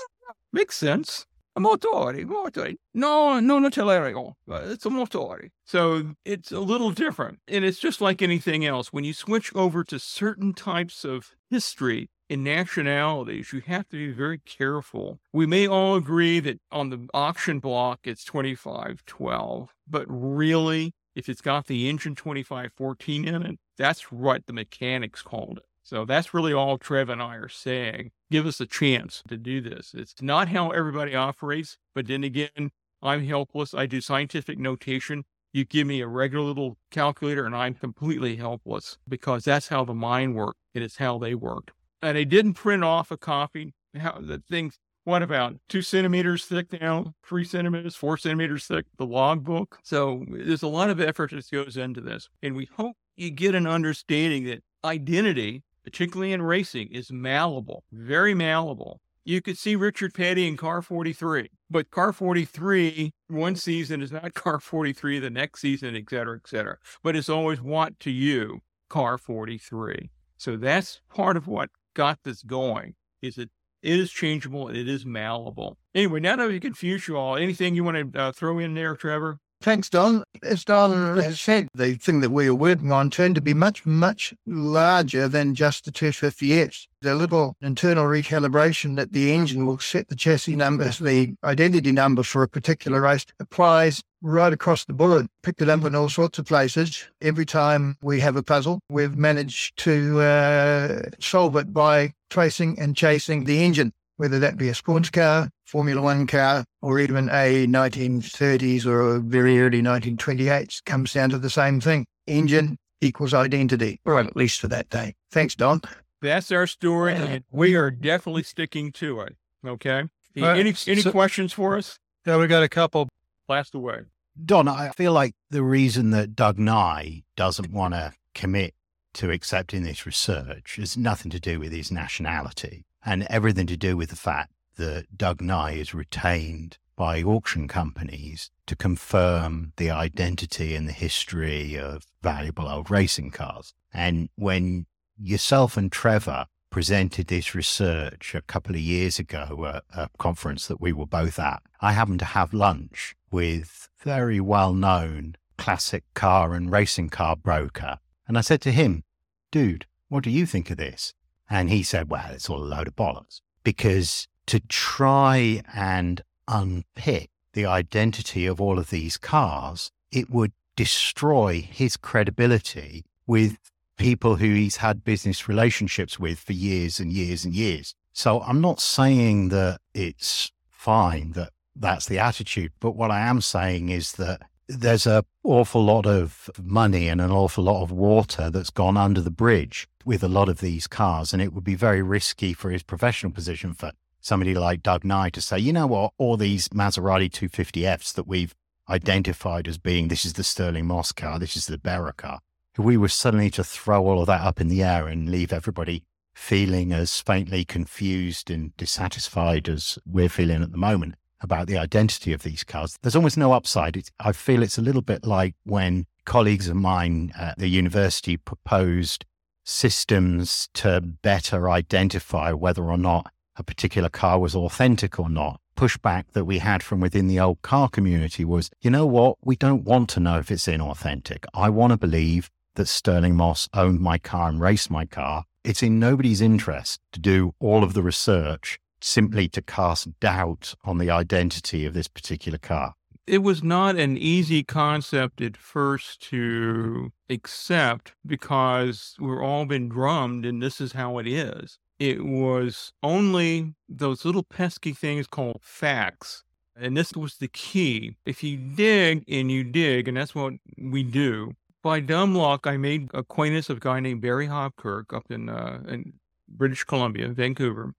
makes 0.51 0.77
sense. 0.77 1.25
A 1.55 1.59
motore, 1.59 2.23
motore. 2.25 2.75
No, 2.93 3.39
no, 3.39 3.57
no 3.57 3.69
telaio. 3.69 4.33
Uh, 4.47 4.61
it's 4.65 4.85
a 4.85 4.89
motore. 4.89 5.49
So 5.65 6.13
it's 6.23 6.51
a 6.51 6.59
little 6.59 6.91
different. 6.91 7.39
And 7.47 7.65
it's 7.65 7.79
just 7.79 7.99
like 7.99 8.21
anything 8.21 8.63
else. 8.63 8.93
When 8.93 9.03
you 9.03 9.13
switch 9.13 9.51
over 9.55 9.83
to 9.85 9.97
certain 9.97 10.53
types 10.53 11.03
of 11.03 11.31
history, 11.49 12.09
in 12.29 12.43
nationalities, 12.43 13.53
you 13.53 13.61
have 13.61 13.87
to 13.89 13.97
be 13.97 14.11
very 14.11 14.39
careful. 14.39 15.19
We 15.31 15.45
may 15.45 15.67
all 15.67 15.95
agree 15.95 16.39
that 16.41 16.59
on 16.71 16.89
the 16.89 17.07
auction 17.13 17.59
block 17.59 18.01
it's 18.03 18.23
2512, 18.25 19.73
but 19.87 20.05
really, 20.07 20.93
if 21.15 21.29
it's 21.29 21.41
got 21.41 21.67
the 21.67 21.89
engine 21.89 22.15
2514 22.15 23.27
in 23.27 23.43
it, 23.43 23.59
that's 23.77 24.11
what 24.11 24.45
the 24.45 24.53
mechanics 24.53 25.21
called 25.21 25.57
it. 25.57 25.65
So 25.83 26.03
that's 26.03 26.33
really 26.33 26.51
all 26.51 26.77
Trev 26.77 27.07
and 27.07 27.21
I 27.21 27.35
are 27.35 27.47
saying. 27.47 28.11
Give 28.29 28.45
us 28.45 28.59
a 28.59 28.65
chance 28.65 29.23
to 29.29 29.37
do 29.37 29.61
this. 29.61 29.93
It's 29.93 30.21
not 30.21 30.49
how 30.49 30.71
everybody 30.71 31.15
operates, 31.15 31.77
but 31.95 32.07
then 32.07 32.25
again, 32.25 32.71
I'm 33.01 33.25
helpless. 33.25 33.73
I 33.73 33.85
do 33.85 34.01
scientific 34.01 34.59
notation. 34.59 35.23
You 35.53 35.63
give 35.63 35.87
me 35.87 36.01
a 36.01 36.07
regular 36.07 36.43
little 36.43 36.77
calculator 36.91 37.45
and 37.45 37.55
I'm 37.55 37.73
completely 37.73 38.35
helpless 38.35 38.97
because 39.07 39.45
that's 39.45 39.69
how 39.69 39.85
the 39.85 39.93
mind 39.93 40.35
works 40.35 40.59
and 40.75 40.83
it's 40.83 40.97
how 40.97 41.17
they 41.17 41.33
work 41.33 41.71
and 42.01 42.17
they 42.17 42.25
didn't 42.25 42.53
print 42.53 42.83
off 42.83 43.11
a 43.11 43.17
copy. 43.17 43.73
How 43.95 44.19
the 44.19 44.43
things, 44.49 44.77
what 45.05 45.23
about 45.23 45.55
two 45.69 45.81
centimeters 45.81 46.45
thick 46.45 46.79
now, 46.79 47.13
three 47.25 47.43
centimeters, 47.43 47.95
four 47.95 48.17
centimeters 48.17 48.67
thick, 48.67 48.85
the 48.97 49.05
logbook. 49.05 49.79
So 49.83 50.25
there's 50.29 50.63
a 50.63 50.67
lot 50.67 50.89
of 50.89 50.99
effort 50.99 51.31
that 51.31 51.49
goes 51.49 51.77
into 51.77 52.01
this. 52.01 52.29
And 52.43 52.55
we 52.55 52.67
hope 52.75 52.95
you 53.15 53.31
get 53.31 53.55
an 53.55 53.65
understanding 53.65 54.43
that 54.45 54.63
identity, 54.83 55.63
particularly 55.83 56.33
in 56.33 56.41
racing, 56.41 56.89
is 56.89 57.11
malleable, 57.11 57.83
very 57.91 58.33
malleable. 58.33 59.01
You 59.25 59.41
could 59.41 59.57
see 59.57 59.75
Richard 59.75 60.13
Petty 60.13 60.47
in 60.47 60.55
car 60.55 60.81
43, 60.81 61.49
but 61.69 61.91
car 61.91 62.13
43 62.13 63.13
one 63.27 63.55
season 63.57 64.01
is 64.01 64.11
not 64.11 64.33
car 64.35 64.59
43 64.59 65.19
the 65.19 65.29
next 65.29 65.59
season, 65.59 65.95
et 65.95 66.09
cetera, 66.09 66.37
et 66.37 66.47
cetera. 66.47 66.77
But 67.03 67.15
it's 67.15 67.27
always 67.27 67.61
what 67.61 67.99
to 68.01 68.11
you, 68.11 68.61
car 68.89 69.17
43. 69.17 70.09
So 70.37 70.55
that's 70.55 71.01
part 71.09 71.35
of 71.35 71.47
what 71.47 71.69
got 71.97 72.19
this 72.23 72.43
going 72.43 72.93
is 73.23 73.39
it 73.39 73.49
it 73.81 73.99
is 73.99 74.11
changeable 74.11 74.69
it 74.69 74.87
is 74.87 75.05
malleable. 75.05 75.77
Anyway, 75.95 76.19
now 76.19 76.35
that 76.35 76.47
we 76.47 76.59
confuse 76.59 77.07
you 77.07 77.17
all, 77.17 77.35
anything 77.35 77.75
you 77.75 77.83
want 77.83 78.13
to 78.13 78.19
uh, 78.19 78.31
throw 78.31 78.59
in 78.59 78.75
there, 78.75 78.95
Trevor? 78.95 79.39
Thanks, 79.61 79.89
Don. 79.89 80.23
As 80.43 80.63
Don 80.63 81.17
has 81.17 81.41
said, 81.41 81.67
the 81.73 81.95
thing 81.95 82.21
that 82.21 82.29
we 82.29 82.47
are 82.47 82.55
working 82.55 82.91
on 82.91 83.09
turned 83.09 83.35
to 83.35 83.41
be 83.41 83.55
much, 83.55 83.85
much 83.85 84.33
larger 84.45 85.27
than 85.27 85.55
just 85.55 85.85
the 85.85 85.91
250Fs. 85.91 86.87
The 87.01 87.15
little 87.15 87.55
internal 87.61 88.05
recalibration 88.05 88.95
that 88.97 89.13
the 89.13 89.33
engine 89.33 89.65
will 89.65 89.79
set 89.79 90.09
the 90.09 90.15
chassis 90.15 90.55
number, 90.55 90.89
the 90.89 91.35
identity 91.43 91.91
number 91.91 92.23
for 92.23 92.43
a 92.43 92.47
particular 92.47 93.01
race 93.01 93.25
applies 93.39 94.03
right 94.21 94.53
across 94.53 94.85
the 94.85 94.93
board. 94.93 95.27
Picked 95.41 95.61
it 95.61 95.69
up 95.69 95.83
in 95.83 95.95
all 95.95 96.09
sorts 96.09 96.37
of 96.37 96.45
places. 96.45 97.07
Every 97.21 97.45
time 97.45 97.97
we 98.01 98.19
have 98.19 98.35
a 98.35 98.43
puzzle, 98.43 98.79
we've 98.89 99.15
managed 99.15 99.77
to 99.79 100.21
uh, 100.21 101.01
solve 101.19 101.55
it 101.55 101.73
by 101.73 102.13
tracing 102.29 102.79
and 102.79 102.95
chasing 102.95 103.45
the 103.45 103.63
engine 103.63 103.91
whether 104.17 104.39
that 104.39 104.57
be 104.57 104.69
a 104.69 104.75
sports 104.75 105.09
car, 105.09 105.49
Formula 105.65 106.01
One 106.01 106.27
car, 106.27 106.65
or 106.81 106.99
even 106.99 107.29
a 107.29 107.65
1930s 107.67 108.85
or 108.85 109.15
a 109.15 109.19
very 109.19 109.59
early 109.59 109.81
1928s, 109.81 110.83
comes 110.85 111.13
down 111.13 111.29
to 111.29 111.37
the 111.37 111.49
same 111.49 111.79
thing. 111.79 112.05
Engine 112.25 112.77
equals 112.99 113.33
identity, 113.33 113.99
or 114.05 114.19
at 114.19 114.35
least 114.35 114.59
for 114.59 114.67
that 114.67 114.89
day. 114.89 115.13
Thanks, 115.31 115.55
Don. 115.55 115.81
That's 116.21 116.51
our 116.51 116.67
story, 116.67 117.13
and 117.13 117.43
we 117.51 117.75
are 117.75 117.91
definitely 117.91 118.43
sticking 118.43 118.91
to 118.93 119.21
it. 119.21 119.35
Okay. 119.65 120.03
Uh, 120.39 120.45
any 120.49 120.73
any 120.87 121.01
so, 121.01 121.11
questions 121.11 121.53
for 121.53 121.77
us? 121.77 121.99
Yeah, 122.25 122.37
we 122.37 122.47
got 122.47 122.63
a 122.63 122.69
couple. 122.69 123.07
Blast 123.47 123.75
away. 123.75 124.01
Don, 124.43 124.67
I 124.67 124.89
feel 124.89 125.13
like 125.13 125.33
the 125.49 125.63
reason 125.63 126.11
that 126.11 126.35
Doug 126.35 126.59
Nye 126.59 127.23
doesn't 127.35 127.71
want 127.71 127.93
to 127.93 128.13
commit 128.35 128.73
to 129.13 129.31
accepting 129.31 129.83
this 129.83 130.05
research 130.05 130.75
has 130.75 130.95
nothing 130.95 131.31
to 131.31 131.39
do 131.39 131.59
with 131.59 131.71
his 131.71 131.91
nationality 131.91 132.85
and 133.07 133.25
everything 133.29 133.65
to 133.67 133.77
do 133.77 133.95
with 133.95 134.09
the 134.09 134.17
fact 134.17 134.51
that 134.75 135.17
Doug 135.17 135.41
Nye 135.41 135.71
is 135.71 135.93
retained 135.93 136.77
by 136.97 137.23
auction 137.23 137.69
companies 137.69 138.51
to 138.65 138.75
confirm 138.75 139.71
the 139.77 139.89
identity 139.89 140.75
and 140.75 140.89
the 140.89 140.93
history 140.93 141.79
of 141.79 142.03
valuable 142.21 142.67
old 142.67 142.91
racing 142.91 143.31
cars. 143.31 143.73
And 143.93 144.27
when 144.35 144.87
yourself 145.17 145.77
and 145.77 145.89
Trevor 145.89 146.47
presented 146.69 147.27
this 147.27 147.55
research 147.55 148.35
a 148.35 148.41
couple 148.41 148.75
of 148.75 148.81
years 148.81 149.19
ago 149.19 149.65
at 149.73 149.83
a 149.95 150.09
conference 150.17 150.67
that 150.67 150.81
we 150.81 150.91
were 150.91 151.05
both 151.05 151.39
at, 151.39 151.63
I 151.79 151.93
happened 151.93 152.19
to 152.19 152.25
have 152.25 152.53
lunch 152.53 153.15
with 153.31 153.87
very 154.03 154.41
well 154.41 154.73
known 154.73 155.37
classic 155.57 156.03
car 156.13 156.53
and 156.53 156.69
racing 156.69 157.09
car 157.09 157.37
broker. 157.37 157.99
And 158.27 158.37
I 158.37 158.41
said 158.41 158.59
to 158.61 158.71
him, 158.71 159.03
dude, 159.49 159.85
what 160.09 160.25
do 160.25 160.29
you 160.29 160.45
think 160.45 160.69
of 160.69 160.77
this? 160.77 161.13
And 161.49 161.69
he 161.69 161.83
said, 161.83 162.09
well, 162.09 162.29
it's 162.31 162.49
all 162.49 162.61
a 162.61 162.65
load 162.65 162.87
of 162.87 162.95
bollocks 162.95 163.41
because 163.63 164.27
to 164.47 164.59
try 164.61 165.61
and 165.73 166.21
unpick 166.47 167.29
the 167.53 167.65
identity 167.65 168.45
of 168.45 168.61
all 168.61 168.79
of 168.79 168.89
these 168.89 169.17
cars, 169.17 169.91
it 170.11 170.29
would 170.29 170.51
destroy 170.75 171.61
his 171.61 171.97
credibility 171.97 173.05
with 173.25 173.57
people 173.97 174.35
who 174.35 174.53
he's 174.53 174.77
had 174.77 175.03
business 175.03 175.47
relationships 175.47 176.19
with 176.19 176.39
for 176.39 176.53
years 176.53 176.99
and 176.99 177.11
years 177.11 177.43
and 177.43 177.53
years. 177.53 177.95
So 178.13 178.41
I'm 178.41 178.61
not 178.61 178.79
saying 178.79 179.49
that 179.49 179.79
it's 179.93 180.51
fine 180.69 181.31
that 181.31 181.49
that's 181.75 182.05
the 182.05 182.19
attitude, 182.19 182.71
but 182.79 182.95
what 182.95 183.11
I 183.11 183.21
am 183.21 183.41
saying 183.41 183.89
is 183.89 184.13
that 184.13 184.41
there's 184.67 185.07
an 185.07 185.23
awful 185.43 185.83
lot 185.83 186.05
of 186.05 186.49
money 186.61 187.07
and 187.07 187.21
an 187.21 187.31
awful 187.31 187.63
lot 187.63 187.83
of 187.83 187.91
water 187.91 188.49
that's 188.49 188.69
gone 188.69 188.97
under 188.97 189.21
the 189.21 189.31
bridge 189.31 189.87
with 190.05 190.23
a 190.23 190.27
lot 190.27 190.49
of 190.49 190.59
these 190.59 190.87
cars. 190.87 191.33
And 191.33 191.41
it 191.41 191.53
would 191.53 191.63
be 191.63 191.75
very 191.75 192.01
risky 192.01 192.53
for 192.53 192.69
his 192.69 192.83
professional 192.83 193.31
position 193.31 193.73
for 193.73 193.91
somebody 194.19 194.53
like 194.53 194.83
Doug 194.83 195.05
Nye 195.05 195.29
to 195.29 195.41
say, 195.41 195.57
you 195.57 195.71
know 195.71 195.87
what, 195.87 196.13
all 196.17 196.37
these 196.37 196.67
Maserati 196.69 197.29
250Fs 197.29 198.13
that 198.13 198.27
we've 198.27 198.53
identified 198.89 199.67
as 199.67 199.77
being 199.77 200.07
this 200.07 200.25
is 200.25 200.33
the 200.33 200.43
Stirling 200.43 200.85
Moss 200.85 201.11
car, 201.11 201.39
this 201.39 201.55
is 201.55 201.67
the 201.67 201.77
Bira 201.77 202.15
car. 202.15 202.39
If 202.77 202.83
we 202.83 202.97
were 202.97 203.09
suddenly 203.09 203.49
to 203.51 203.63
throw 203.63 204.05
all 204.05 204.21
of 204.21 204.27
that 204.27 204.41
up 204.41 204.61
in 204.61 204.67
the 204.67 204.83
air 204.83 205.07
and 205.07 205.29
leave 205.29 205.51
everybody 205.51 206.03
feeling 206.35 206.91
as 206.91 207.19
faintly 207.19 207.65
confused 207.65 208.51
and 208.51 208.75
dissatisfied 208.77 209.67
as 209.67 209.97
we're 210.05 210.29
feeling 210.29 210.61
at 210.61 210.71
the 210.71 210.77
moment, 210.77 211.15
about 211.41 211.67
the 211.67 211.77
identity 211.77 212.33
of 212.33 212.43
these 212.43 212.63
cars. 212.63 212.97
There's 213.01 213.15
almost 213.15 213.37
no 213.37 213.53
upside. 213.53 213.97
It's, 213.97 214.11
I 214.19 214.31
feel 214.31 214.63
it's 214.63 214.77
a 214.77 214.81
little 214.81 215.01
bit 215.01 215.25
like 215.25 215.55
when 215.63 216.05
colleagues 216.25 216.67
of 216.67 216.75
mine 216.75 217.31
at 217.37 217.57
the 217.57 217.67
university 217.67 218.37
proposed 218.37 219.25
systems 219.63 220.69
to 220.73 221.01
better 221.01 221.69
identify 221.69 222.51
whether 222.51 222.83
or 222.83 222.97
not 222.97 223.31
a 223.57 223.63
particular 223.63 224.09
car 224.09 224.39
was 224.39 224.55
authentic 224.55 225.19
or 225.19 225.29
not. 225.29 225.59
Pushback 225.75 226.25
that 226.33 226.45
we 226.45 226.59
had 226.59 226.81
from 226.81 226.99
within 226.99 227.27
the 227.27 227.39
old 227.39 227.61
car 227.61 227.87
community 227.89 228.43
was, 228.43 228.69
you 228.81 228.89
know 228.89 229.05
what? 229.05 229.37
We 229.43 229.55
don't 229.55 229.83
want 229.83 230.09
to 230.11 230.19
know 230.19 230.39
if 230.39 230.49
it's 230.49 230.67
inauthentic. 230.67 231.45
I 231.53 231.69
want 231.69 231.91
to 231.91 231.97
believe 231.97 232.49
that 232.75 232.87
Stirling 232.87 233.35
Moss 233.35 233.67
owned 233.73 233.99
my 233.99 234.17
car 234.17 234.49
and 234.49 234.59
raced 234.59 234.89
my 234.89 235.05
car. 235.05 235.45
It's 235.63 235.83
in 235.83 235.99
nobody's 235.99 236.41
interest 236.41 237.01
to 237.11 237.19
do 237.19 237.53
all 237.59 237.83
of 237.83 237.93
the 237.93 238.03
research 238.03 238.79
simply 239.01 239.47
to 239.49 239.61
cast 239.61 240.19
doubt 240.19 240.73
on 240.83 240.97
the 240.97 241.09
identity 241.09 241.85
of 241.85 241.93
this 241.93 242.07
particular 242.07 242.57
car. 242.57 242.95
It 243.25 243.39
was 243.39 243.61
not 243.61 243.97
an 243.97 244.17
easy 244.17 244.63
concept 244.63 245.41
at 245.41 245.57
first 245.57 246.21
to 246.29 247.11
accept 247.29 248.13
because 248.25 249.15
we're 249.19 249.43
all 249.43 249.65
been 249.65 249.89
drummed 249.89 250.45
and 250.45 250.63
this 250.63 250.79
is 250.79 250.93
how 250.93 251.17
it 251.17 251.27
is. 251.27 251.77
It 251.99 252.23
was 252.23 252.93
only 253.03 253.73
those 253.89 254.23
little 254.23 254.43
pesky 254.43 254.93
things 254.93 255.27
called 255.27 255.59
facts. 255.61 256.43
And 256.79 256.95
this 256.95 257.13
was 257.13 257.37
the 257.37 257.47
key. 257.47 258.15
If 258.25 258.43
you 258.43 258.55
dig 258.55 259.23
and 259.27 259.51
you 259.51 259.63
dig, 259.63 260.07
and 260.07 260.15
that's 260.15 260.35
what 260.35 260.53
we 260.77 261.01
do, 261.01 261.53
by 261.81 261.99
dumb 261.99 262.35
luck, 262.35 262.67
I 262.67 262.77
made 262.77 263.09
acquaintance 263.15 263.69
of 263.69 263.77
a 263.77 263.79
guy 263.79 263.99
named 263.99 264.21
Barry 264.21 264.47
Hopkirk 264.47 265.11
up 265.11 265.31
in, 265.31 265.49
uh, 265.49 265.81
in 265.87 266.13
British 266.47 266.83
Columbia, 266.83 267.29
Vancouver 267.29 267.93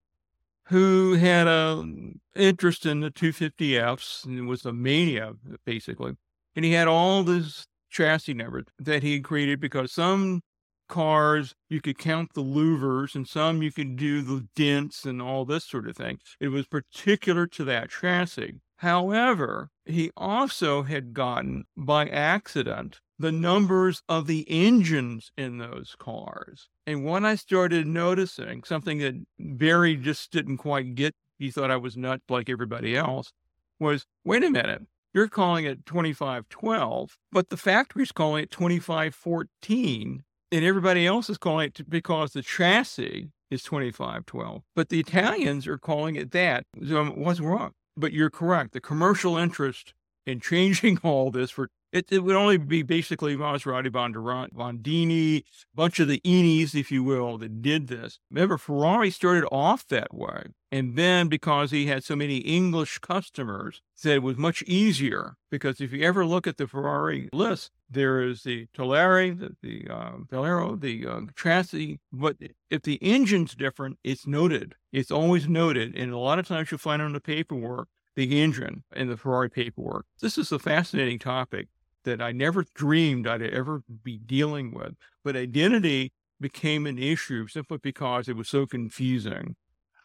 who 0.69 1.15
had 1.15 1.47
a 1.47 1.77
mm, 1.83 2.19
interest 2.37 2.85
in 2.85 3.01
the 3.01 3.11
250Fs 3.11 4.25
and 4.25 4.47
was 4.47 4.65
a 4.65 4.73
mania, 4.73 5.33
basically. 5.65 6.13
And 6.55 6.65
he 6.65 6.73
had 6.73 6.89
all 6.89 7.23
this 7.23 7.67
chassis 7.91 8.35
numbers 8.35 8.67
that 8.79 9.03
he 9.03 9.15
had 9.15 9.25
created 9.25 9.61
because 9.61 9.93
some 9.93 10.43
cars 10.89 11.55
you 11.69 11.81
could 11.81 11.99
count 11.99 12.33
the 12.35 12.43
louvers 12.43 13.15
and 13.15 13.29
some 13.29 13.63
you 13.63 13.71
could 13.71 13.97
do 13.97 14.23
the 14.23 14.47
dents 14.57 15.05
and 15.05 15.23
all 15.23 15.45
this 15.45 15.65
sort 15.65 15.89
of 15.89 15.97
thing. 15.97 16.19
It 16.41 16.49
was 16.49 16.67
particular 16.67 17.47
to 17.47 17.65
that 17.65 17.91
chassis. 17.91 18.57
However, 18.77 19.71
he 19.87 20.11
also 20.17 20.83
had 20.83 21.13
gotten 21.13 21.65
by 21.77 22.09
accident 22.09 23.01
the 23.19 23.33
numbers 23.33 24.03
of 24.09 24.27
the 24.27 24.45
engines 24.49 25.33
in 25.37 25.59
those 25.59 25.97
cars. 25.99 26.69
And 26.87 27.05
when 27.05 27.25
I 27.25 27.35
started 27.35 27.87
noticing 27.87 28.63
something 28.65 28.99
that 28.99 29.15
Barry 29.39 29.97
just 29.97 30.31
didn't 30.31 30.59
quite 30.59 30.95
get, 30.95 31.15
he 31.39 31.51
thought 31.51 31.71
I 31.71 31.77
was 31.77 31.97
nuts 31.97 32.25
like 32.29 32.49
everybody 32.49 32.97
else, 32.97 33.33
was 33.81 34.07
wait 34.25 34.45
a 34.45 34.51
minute, 34.51 34.83
you're 35.15 35.29
calling 35.29 35.65
it 35.65 35.87
2512, 35.87 37.17
but 37.33 37.49
the 37.49 37.57
factory's 37.57 38.13
calling 38.13 38.45
it 38.45 38.51
2514, 38.51 40.25
and 40.53 40.65
everybody 40.65 41.07
else 41.07 41.29
is 41.29 41.39
calling 41.39 41.69
it 41.69 41.91
because 41.91 42.33
the 42.33 42.43
chassis 42.43 43.31
is 43.51 43.63
2512. 43.63 44.63
But 44.77 44.91
the 44.91 45.01
Italians 45.01 45.67
are 45.67 45.79
calling 45.79 46.17
it 46.17 46.33
that. 46.33 46.65
So 46.87 47.05
what's 47.07 47.41
wrong? 47.41 47.73
But 47.97 48.13
you're 48.13 48.31
correct. 48.31 48.73
The 48.73 48.81
commercial 48.81 49.37
interest 49.37 49.95
in 50.27 50.41
changing 50.41 50.99
all 51.03 51.31
this 51.31 51.51
for 51.51 51.71
it, 51.93 52.07
it 52.11 52.21
would 52.21 52.37
only 52.37 52.59
be 52.59 52.83
basically 52.83 53.37
Maserati, 53.37 53.91
Bondurant, 53.91 54.53
Bondini, 54.53 55.39
a 55.39 55.43
bunch 55.75 55.99
of 56.01 56.09
the 56.09 56.21
Enis, 56.21 56.75
if 56.75 56.91
you 56.91 57.03
will, 57.03 57.39
that 57.39 57.63
did 57.63 57.89
this. 57.89 58.19
Remember, 58.31 58.59
Ferrari 58.59 59.11
started 59.11 59.47
off 59.51 59.87
that 59.89 60.13
way. 60.13 60.45
And 60.71 60.97
then 60.97 61.29
because 61.29 61.71
he 61.71 61.87
had 61.87 62.05
so 62.05 62.15
many 62.15 62.39
English 62.39 62.99
customers, 62.99 63.81
said 63.95 64.17
it 64.17 64.23
was 64.23 64.37
much 64.37 64.63
easier. 64.65 65.37
Because 65.51 65.81
if 65.81 65.93
you 65.93 66.05
ever 66.05 66.27
look 66.27 66.47
at 66.47 66.59
the 66.59 66.67
Ferrari 66.67 67.31
list, 67.33 67.71
there 67.89 68.21
is 68.23 68.43
the 68.43 68.67
Tulare, 68.75 69.35
the, 69.35 69.57
the 69.63 69.87
uh, 69.89 70.13
Velero, 70.31 70.79
the 70.79 71.07
uh, 71.07 71.21
chassis. 71.37 72.01
But 72.13 72.37
if 72.69 72.83
the 72.83 73.03
engine's 73.03 73.55
different, 73.55 73.99
it's 74.05 74.27
noted. 74.27 74.75
It's 74.93 75.11
always 75.11 75.49
noted. 75.49 75.97
And 75.97 76.13
a 76.13 76.19
lot 76.19 76.39
of 76.39 76.47
times 76.47 76.71
you'll 76.71 76.79
find 76.79 77.01
on 77.01 77.15
the 77.15 77.21
paperwork 77.21 77.89
the 78.15 78.43
engine 78.43 78.83
in 78.95 79.09
the 79.09 79.17
Ferrari 79.17 79.49
paperwork. 79.49 80.05
This 80.21 80.37
is 80.37 80.53
a 80.53 80.59
fascinating 80.59 81.19
topic 81.19 81.69
that 82.05 82.21
I 82.23 82.33
never 82.33 82.65
dreamed 82.75 83.27
I'd 83.27 83.43
ever 83.43 83.83
be 84.03 84.19
dealing 84.19 84.73
with. 84.73 84.95
But 85.25 85.37
identity 85.37 86.13
became 86.41 86.87
an 86.87 86.99
issue 86.99 87.47
simply 87.49 87.79
because 87.79 88.29
it 88.29 88.37
was 88.37 88.49
so 88.49 88.67
confusing. 88.67 89.57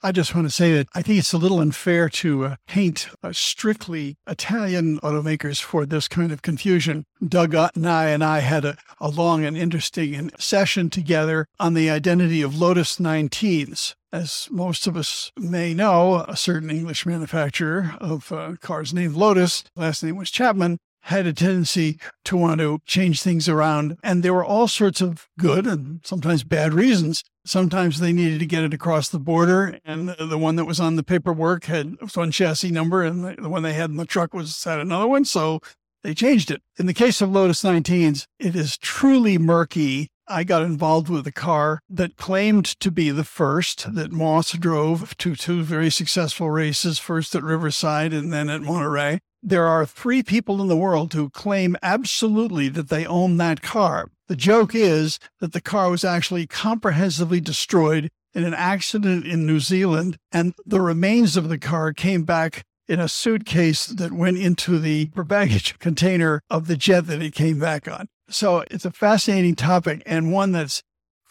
I 0.06 0.12
just 0.12 0.36
want 0.36 0.46
to 0.48 0.52
say 0.52 0.74
that 0.74 0.90
I 0.94 1.02
think 1.02 1.20
it's 1.20 1.32
a 1.32 1.38
little 1.38 1.62
unfair 1.62 2.10
to 2.10 2.46
uh, 2.46 2.56
paint 2.68 3.08
uh, 3.24 3.32
strictly 3.32 4.18
Italian 4.28 5.00
automakers 5.00 5.62
for 5.62 5.86
this 5.86 6.10
kind 6.10 6.34
of 6.34 6.42
confusion. 6.42 7.06
Doug 7.26 7.54
Nye 7.78 8.10
and 8.10 8.22
I 8.22 8.40
had 8.40 8.66
a, 8.66 8.76
a 9.00 9.08
long 9.08 9.46
and 9.46 9.56
interesting 9.56 10.30
session 10.38 10.90
together 10.90 11.48
on 11.58 11.74
the 11.74 11.90
identity 11.90 12.42
of 12.42 12.60
Lotus 12.60 12.98
19s. 12.98 13.96
As 14.12 14.50
most 14.52 14.88
of 14.88 14.98
us 14.98 15.32
may 15.38 15.74
know, 15.74 16.26
a 16.28 16.36
certain 16.36 16.70
English 16.70 17.06
manufacturer 17.06 17.96
of 18.02 18.30
uh, 18.34 18.56
cars 18.60 18.94
named 18.94 19.16
Lotus, 19.16 19.64
last 19.78 20.04
name 20.04 20.18
was 20.18 20.30
Chapman, 20.30 20.80
had 21.04 21.28
a 21.28 21.34
tendency 21.34 22.00
to 22.24 22.38
want 22.38 22.60
to 22.60 22.80
change 22.86 23.22
things 23.22 23.50
around. 23.50 23.98
And 24.04 24.24
there 24.24 24.34
were 24.34 24.46
all 24.46 24.68
sorts 24.68 25.02
of 25.02 25.28
good 25.38 25.68
and 25.68 26.00
sometimes 26.04 26.44
bad 26.44 26.74
reasons. 26.74 27.24
Sometimes 27.46 28.00
they 28.00 28.14
needed 28.14 28.40
to 28.40 28.46
get 28.46 28.64
it 28.64 28.74
across 28.74 29.10
the 29.10 29.20
border, 29.20 29.78
and 29.84 30.10
the 30.10 30.38
one 30.38 30.56
that 30.56 30.64
was 30.64 30.80
on 30.80 30.96
the 30.96 31.04
paperwork 31.04 31.66
had 31.66 31.98
one 32.16 32.32
chassis 32.32 32.72
number, 32.72 33.04
and 33.04 33.38
the 33.38 33.50
one 33.50 33.64
they 33.64 33.74
had 33.74 33.90
in 33.90 33.98
the 33.98 34.06
truck 34.06 34.34
was 34.34 34.64
had 34.64 34.80
another 34.80 35.08
one. 35.08 35.26
So 35.26 35.60
they 36.04 36.14
changed 36.14 36.52
it. 36.52 36.62
In 36.80 36.86
the 36.86 36.94
case 36.94 37.22
of 37.22 37.32
Lotus 37.32 37.64
19s, 37.64 38.28
it 38.40 38.56
is 38.56 38.78
truly 38.78 39.38
murky. 39.38 40.08
I 40.26 40.46
got 40.46 40.64
involved 40.64 41.10
with 41.10 41.28
a 41.28 41.34
car 41.34 41.82
that 41.90 42.16
claimed 42.16 42.66
to 42.80 42.90
be 42.92 43.10
the 43.10 43.26
first 43.26 43.94
that 43.94 44.14
Moss 44.14 44.54
drove 44.54 45.18
to 45.18 45.36
two 45.36 45.64
very 45.64 45.90
successful 45.90 46.50
races, 46.50 46.98
first 46.98 47.36
at 47.36 47.44
Riverside 47.44 48.14
and 48.14 48.32
then 48.32 48.50
at 48.50 48.62
Monterey 48.62 49.20
there 49.44 49.68
are 49.68 49.86
three 49.86 50.24
people 50.24 50.62
in 50.62 50.70
the 50.70 50.78
world 50.78 51.14
who 51.14 51.30
claim 51.30 51.76
absolutely 51.84 52.70
that 52.70 52.90
they 52.90 53.06
own 53.06 53.38
that 53.38 53.62
car. 53.62 54.10
The 54.28 54.36
joke 54.38 54.74
is 54.74 55.20
that 55.40 55.52
the 55.52 55.62
car 55.62 55.90
was 55.90 56.06
actually 56.06 56.48
comprehensively 56.48 57.42
destroyed 57.42 58.10
in 58.34 58.46
an 58.46 58.54
accident 58.54 59.28
in 59.28 59.46
New 59.46 59.60
Zealand, 59.60 60.18
and 60.32 60.54
the 60.66 60.82
remains 60.82 61.38
of 61.38 61.50
the 61.50 61.60
car 61.60 61.94
came 61.94 62.24
back 62.24 62.64
in 62.88 63.00
a 63.00 63.08
suitcase 63.08 63.86
that 63.86 64.12
went 64.12 64.38
into 64.38 64.80
the 64.80 65.06
baggage 65.06 65.78
container 65.80 66.42
of 66.50 66.68
the 66.68 66.78
jet 66.78 67.08
that 67.08 67.22
it 67.22 67.36
came 67.36 67.60
back 67.60 67.88
on. 67.88 68.08
So 68.30 68.64
it's 68.72 68.86
a 68.86 68.92
fascinating 68.92 69.56
topic 69.56 70.02
and 70.06 70.32
one 70.32 70.54
that's 70.54 70.82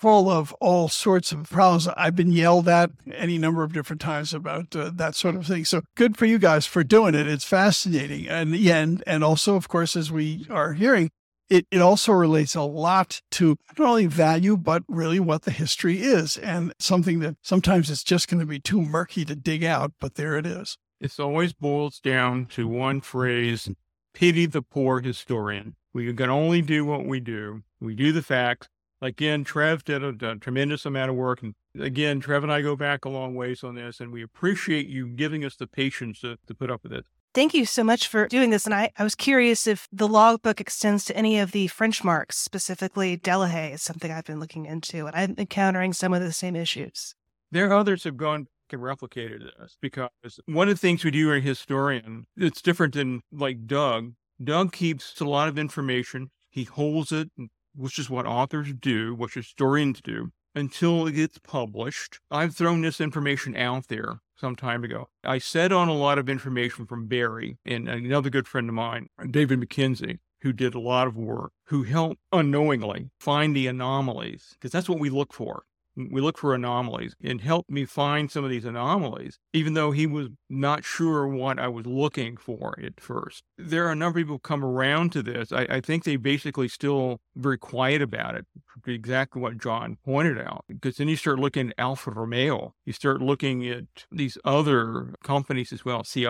full 0.02 0.28
of 0.28 0.52
all 0.54 0.88
sorts 0.88 1.30
of 1.30 1.48
problems. 1.48 1.86
I've 1.96 2.16
been 2.16 2.32
yelled 2.32 2.68
at 2.68 2.90
any 3.14 3.38
number 3.38 3.62
of 3.62 3.72
different 3.72 4.02
times 4.02 4.34
about 4.34 4.74
uh, 4.74 4.90
that 4.94 5.14
sort 5.14 5.36
of 5.36 5.46
thing. 5.46 5.64
So 5.64 5.82
good 5.94 6.16
for 6.16 6.26
you 6.26 6.40
guys 6.40 6.66
for 6.66 6.82
doing 6.82 7.14
it. 7.14 7.28
It's 7.28 7.44
fascinating. 7.44 8.28
And 8.28 8.52
and 8.52 9.04
and 9.06 9.22
also, 9.22 9.54
of 9.54 9.68
course, 9.68 9.94
as 9.94 10.10
we 10.10 10.44
are 10.50 10.72
hearing, 10.72 11.10
it, 11.48 11.66
it 11.70 11.80
also 11.80 12.10
relates 12.10 12.56
a 12.56 12.62
lot 12.62 13.22
to 13.32 13.56
not 13.78 13.88
only 13.88 14.06
value, 14.06 14.56
but 14.56 14.82
really 14.88 15.20
what 15.20 15.42
the 15.42 15.52
history 15.52 16.00
is 16.02 16.36
and 16.36 16.74
something 16.80 17.20
that 17.20 17.36
sometimes 17.42 17.88
it's 17.88 18.02
just 18.02 18.26
going 18.26 18.40
to 18.40 18.46
be 18.46 18.58
too 18.58 18.82
murky 18.82 19.24
to 19.24 19.36
dig 19.36 19.62
out, 19.62 19.92
but 20.00 20.16
there 20.16 20.36
it 20.36 20.46
is. 20.46 20.78
This 21.00 21.20
always 21.20 21.52
boils 21.52 22.00
down 22.00 22.46
to 22.46 22.66
one 22.66 23.00
phrase 23.02 23.70
pity 24.14 24.46
the 24.46 24.62
poor 24.62 25.00
historian. 25.00 25.76
We 25.92 26.12
can 26.12 26.28
only 26.28 26.60
do 26.60 26.84
what 26.84 27.06
we 27.06 27.20
do. 27.20 27.62
We 27.80 27.94
do 27.94 28.12
the 28.12 28.22
facts. 28.22 28.68
Again, 29.02 29.42
Trev 29.42 29.84
did 29.84 30.02
a, 30.02 30.30
a, 30.30 30.36
tremendous 30.36 30.86
amount 30.86 31.10
of 31.10 31.16
work. 31.16 31.42
And 31.42 31.54
again, 31.78 32.20
Trev 32.20 32.44
and 32.44 32.52
I 32.52 32.62
go 32.62 32.76
back 32.76 33.04
a 33.04 33.08
long 33.08 33.34
ways 33.34 33.64
on 33.64 33.74
this, 33.74 33.98
and 33.98 34.12
we 34.12 34.22
appreciate 34.22 34.86
you 34.86 35.08
giving 35.08 35.44
us 35.44 35.56
the 35.56 35.66
patience 35.66 36.20
to, 36.20 36.38
to 36.46 36.54
put 36.54 36.70
up 36.70 36.84
with 36.84 36.92
it. 36.92 37.04
Thank 37.34 37.52
you 37.52 37.66
so 37.66 37.82
much 37.82 38.06
for 38.06 38.28
doing 38.28 38.50
this. 38.50 38.64
And 38.64 38.74
I, 38.74 38.90
I 38.96 39.02
was 39.02 39.14
curious 39.14 39.66
if 39.66 39.88
the 39.90 40.06
logbook 40.06 40.60
extends 40.60 41.04
to 41.06 41.16
any 41.16 41.38
of 41.38 41.50
the 41.50 41.66
French 41.66 42.04
marques, 42.04 42.38
specifically 42.38 43.18
Delahaye 43.18 43.74
is 43.74 43.82
something 43.82 44.12
I've 44.12 44.24
been 44.24 44.38
looking 44.38 44.66
into, 44.66 45.06
and 45.06 45.16
I'm 45.16 45.34
encountering 45.36 45.92
some 45.92 46.14
of 46.14 46.22
the 46.22 46.32
same 46.32 46.54
issues. 46.54 47.14
There 47.50 47.68
are 47.70 47.74
others 47.74 48.04
have 48.04 48.16
gone 48.16 48.46
and 48.72 48.80
replicated 48.80 49.40
this 49.40 49.52
uh, 49.60 49.66
because 49.80 50.40
one 50.46 50.68
of 50.68 50.74
the 50.74 50.78
things 50.78 51.04
we 51.04 51.10
do 51.10 51.32
as 51.32 51.38
a 51.38 51.40
historian, 51.40 52.26
it's 52.36 52.62
different 52.62 52.94
than 52.94 53.20
like 53.30 53.66
Doug. 53.66 54.14
Doug 54.42 54.72
keeps 54.72 55.20
a 55.20 55.24
lot 55.24 55.48
of 55.48 55.58
information. 55.58 56.30
He 56.48 56.64
holds 56.64 57.12
it, 57.12 57.30
which 57.74 57.98
is 57.98 58.10
what 58.10 58.26
authors 58.26 58.72
do, 58.78 59.14
what 59.14 59.32
historians 59.32 60.00
do, 60.02 60.32
until 60.54 61.06
it 61.06 61.12
gets 61.12 61.38
published. 61.38 62.20
I've 62.30 62.54
thrown 62.54 62.82
this 62.82 63.00
information 63.00 63.56
out 63.56 63.88
there 63.88 64.20
some 64.36 64.56
time 64.56 64.84
ago. 64.84 65.08
I 65.24 65.38
set 65.38 65.72
on 65.72 65.88
a 65.88 65.94
lot 65.94 66.18
of 66.18 66.28
information 66.28 66.86
from 66.86 67.06
Barry 67.06 67.58
and 67.64 67.88
another 67.88 68.30
good 68.30 68.48
friend 68.48 68.68
of 68.68 68.74
mine, 68.74 69.08
David 69.30 69.60
McKenzie, 69.60 70.18
who 70.42 70.52
did 70.52 70.74
a 70.74 70.80
lot 70.80 71.06
of 71.06 71.16
work, 71.16 71.52
who 71.66 71.84
helped 71.84 72.18
unknowingly 72.32 73.10
find 73.20 73.54
the 73.54 73.68
anomalies, 73.68 74.50
because 74.52 74.72
that's 74.72 74.88
what 74.88 74.98
we 74.98 75.10
look 75.10 75.32
for 75.32 75.62
we 75.96 76.20
look 76.20 76.38
for 76.38 76.54
anomalies 76.54 77.14
and 77.22 77.40
helped 77.40 77.70
me 77.70 77.84
find 77.84 78.30
some 78.30 78.44
of 78.44 78.50
these 78.50 78.64
anomalies, 78.64 79.38
even 79.52 79.74
though 79.74 79.90
he 79.90 80.06
was 80.06 80.28
not 80.48 80.84
sure 80.84 81.26
what 81.26 81.58
I 81.58 81.68
was 81.68 81.86
looking 81.86 82.36
for 82.36 82.78
at 82.82 83.00
first. 83.00 83.42
There 83.58 83.86
are 83.86 83.92
a 83.92 83.96
number 83.96 84.18
of 84.18 84.26
people 84.26 84.38
come 84.38 84.64
around 84.64 85.12
to 85.12 85.22
this. 85.22 85.52
I, 85.52 85.66
I 85.68 85.80
think 85.80 86.04
they 86.04 86.16
basically 86.16 86.68
still 86.68 87.20
very 87.36 87.58
quiet 87.58 88.02
about 88.02 88.34
it, 88.34 88.46
exactly 88.86 89.40
what 89.40 89.58
John 89.58 89.98
pointed 90.04 90.40
out. 90.40 90.64
Because 90.68 90.96
then 90.96 91.08
you 91.08 91.16
start 91.16 91.38
looking 91.38 91.68
at 91.68 91.74
Alfa 91.78 92.10
Romeo, 92.10 92.74
you 92.84 92.92
start 92.92 93.20
looking 93.20 93.68
at 93.68 93.84
these 94.10 94.38
other 94.44 95.14
companies 95.22 95.72
as 95.72 95.84
well, 95.84 96.04
Seat, 96.04 96.22